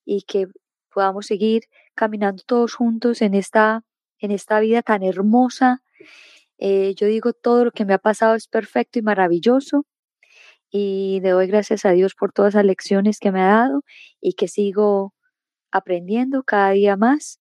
[0.06, 0.48] y que
[0.94, 1.64] podamos seguir
[1.94, 3.82] caminando todos juntos en esta,
[4.20, 5.83] en esta vida tan hermosa.
[6.58, 9.86] Eh, yo digo, todo lo que me ha pasado es perfecto y maravilloso
[10.70, 13.82] y le doy gracias a Dios por todas las lecciones que me ha dado
[14.20, 15.14] y que sigo
[15.72, 17.40] aprendiendo cada día más.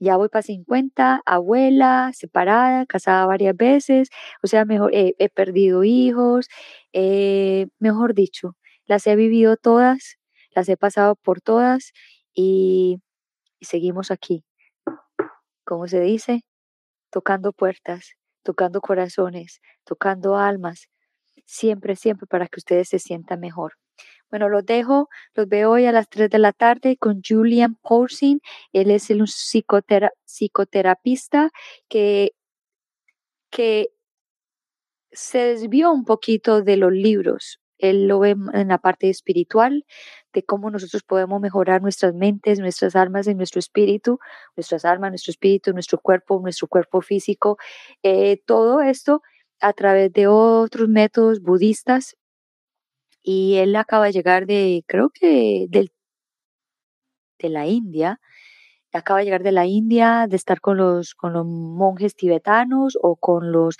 [0.00, 4.10] Ya voy para 50, abuela, separada, casada varias veces,
[4.42, 6.48] o sea, mejor he perdido hijos,
[6.92, 10.18] eh, mejor dicho, las he vivido todas,
[10.54, 11.92] las he pasado por todas
[12.34, 12.98] y,
[13.60, 14.44] y seguimos aquí.
[15.64, 16.42] ¿Cómo se dice?
[17.14, 20.88] Tocando puertas, tocando corazones, tocando almas,
[21.46, 23.74] siempre, siempre para que ustedes se sientan mejor.
[24.30, 28.40] Bueno, los dejo, los veo hoy a las 3 de la tarde con Julian Paulsin.
[28.72, 31.52] Él es un psicoterapista
[31.88, 32.32] que,
[33.48, 33.92] que
[35.12, 37.60] se desvió un poquito de los libros.
[37.90, 39.84] Él lo ve en la parte espiritual,
[40.32, 44.18] de cómo nosotros podemos mejorar nuestras mentes, nuestras almas y nuestro espíritu,
[44.56, 47.58] nuestras almas, nuestro espíritu, nuestro cuerpo, nuestro cuerpo físico.
[48.02, 49.22] Eh, todo esto
[49.60, 52.16] a través de otros métodos budistas
[53.22, 55.90] y él acaba de llegar de, creo que del,
[57.38, 58.20] de la India,
[58.92, 63.16] acaba de llegar de la India, de estar con los, con los monjes tibetanos o
[63.16, 63.76] con los,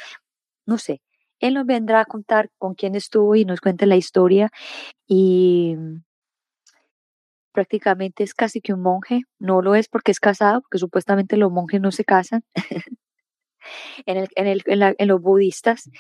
[0.67, 1.03] no sé,
[1.41, 4.51] él nos vendrá a contar con quién estuvo y nos cuente la historia
[5.07, 5.77] y
[7.53, 11.53] prácticamente es casi que un monje, no lo es porque es casado, porque supuestamente los
[11.53, 12.45] monjes no se casan.
[14.07, 14.63] en, el, en, el,
[14.99, 15.91] en, los budistas.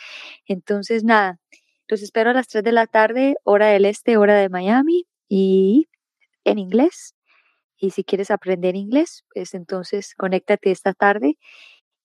[0.47, 1.39] Entonces, nada,
[1.89, 5.89] los espero a las 3 de la tarde, hora del este, hora de Miami, y
[6.45, 7.15] en inglés.
[7.79, 11.39] Y si quieres aprender inglés, pues entonces conéctate esta tarde.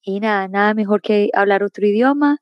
[0.02, 2.40] Y nada, nada mejor que hablar otro idioma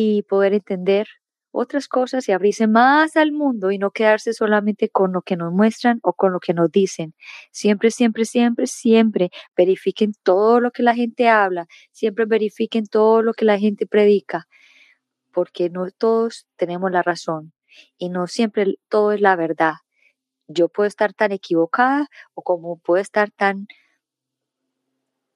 [0.00, 1.08] y poder entender
[1.50, 5.52] otras cosas y abrirse más al mundo y no quedarse solamente con lo que nos
[5.52, 7.16] muestran o con lo que nos dicen.
[7.50, 13.34] Siempre, siempre, siempre, siempre verifiquen todo lo que la gente habla, siempre verifiquen todo lo
[13.34, 14.46] que la gente predica,
[15.32, 17.52] porque no todos tenemos la razón
[17.96, 19.74] y no siempre todo es la verdad.
[20.46, 23.66] Yo puedo estar tan equivocada o como puedo estar tan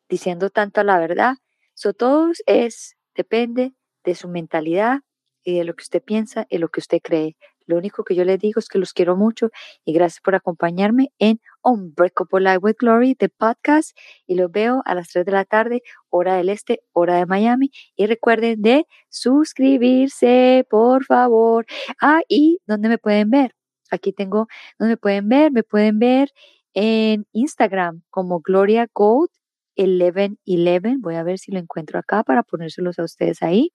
[0.09, 1.35] diciendo tanto la verdad.
[1.75, 3.75] So todos es, depende
[4.05, 5.01] de su mentalidad
[5.45, 7.37] y de lo que usted piensa y lo que usted cree.
[7.67, 9.51] Lo único que yo les digo es que los quiero mucho
[9.85, 13.97] y gracias por acompañarme en Unbreakable Life with Glory, de podcast.
[14.27, 17.71] Y los veo a las 3 de la tarde, hora del este, hora de Miami.
[17.97, 21.67] Y recuerden de suscribirse, por favor.
[22.01, 23.55] Ah, y ¿dónde me pueden ver?
[23.91, 24.49] Aquí tengo,
[24.79, 25.53] ¿dónde me pueden ver?
[25.53, 26.31] Me pueden ver
[26.75, 29.31] en Instagram como Gloria Gold
[29.77, 30.97] 1111.
[31.01, 33.73] Voy a ver si lo encuentro acá para ponérselos a ustedes ahí.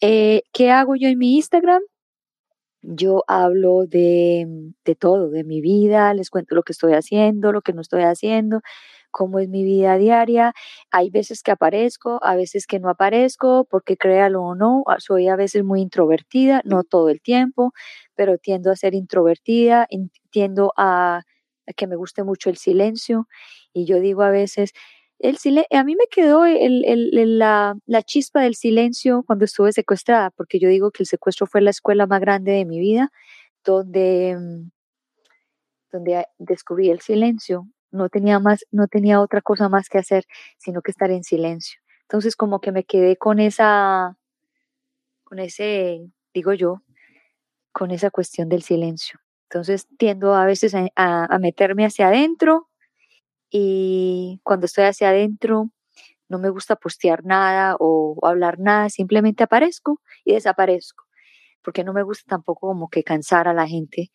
[0.00, 1.82] Eh, ¿Qué hago yo en mi Instagram?
[2.82, 4.46] Yo hablo de,
[4.84, 8.02] de todo, de mi vida, les cuento lo que estoy haciendo, lo que no estoy
[8.04, 8.62] haciendo,
[9.10, 10.54] cómo es mi vida diaria.
[10.90, 15.36] Hay veces que aparezco, a veces que no aparezco, porque créalo o no, soy a
[15.36, 17.72] veces muy introvertida, no todo el tiempo,
[18.14, 19.86] pero tiendo a ser introvertida,
[20.30, 21.22] tiendo a
[21.72, 23.28] que me guste mucho el silencio.
[23.72, 24.72] Y yo digo a veces,
[25.20, 25.36] el
[25.70, 31.02] a mí me quedó la, chispa del silencio cuando estuve secuestrada, porque yo digo que
[31.02, 33.12] el secuestro fue la escuela más grande de mi vida,
[33.64, 34.70] donde, mm,
[35.92, 37.66] donde descubrí el silencio.
[37.90, 40.24] No tenía más, no tenía otra cosa más que hacer,
[40.58, 41.80] sino que estar en silencio.
[42.02, 44.16] Entonces como que me quedé con esa,
[45.24, 46.00] con ese,
[46.34, 46.82] digo yo,
[47.72, 49.20] con esa cuestión del silencio.
[49.50, 52.68] Entonces tiendo a veces a meterme hacia adentro
[53.50, 55.70] y cuando estoy hacia adentro
[56.28, 61.04] no me gusta postear nada o hablar nada, simplemente aparezco y desaparezco,
[61.60, 64.12] porque no me gusta tampoco como que cansar a la gente.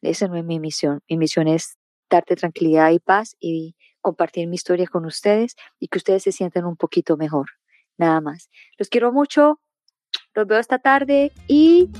[0.00, 1.02] Esa no es mi misión.
[1.10, 1.76] Mi misión es
[2.08, 6.64] darte tranquilidad y paz y compartir mi historia con ustedes y que ustedes se sientan
[6.64, 7.50] un poquito mejor.
[7.98, 8.48] Nada más.
[8.78, 9.60] Los quiero mucho.
[10.34, 11.90] Los veo esta tarde y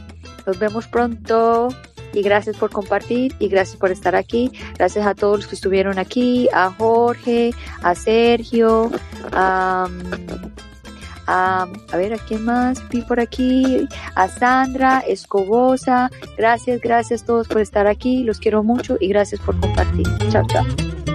[0.46, 1.68] nos vemos pronto
[2.12, 4.50] y gracias por compartir y gracias por estar aquí.
[4.76, 7.52] Gracias a todos los que estuvieron aquí, a Jorge,
[7.82, 8.90] a Sergio,
[9.32, 9.88] a,
[11.26, 13.88] a ver, ¿a quién más vi por aquí?
[14.14, 16.10] A Sandra, Escobosa.
[16.36, 18.24] Gracias, gracias a todos por estar aquí.
[18.24, 20.06] Los quiero mucho y gracias por compartir.
[20.30, 21.09] Chao, chao.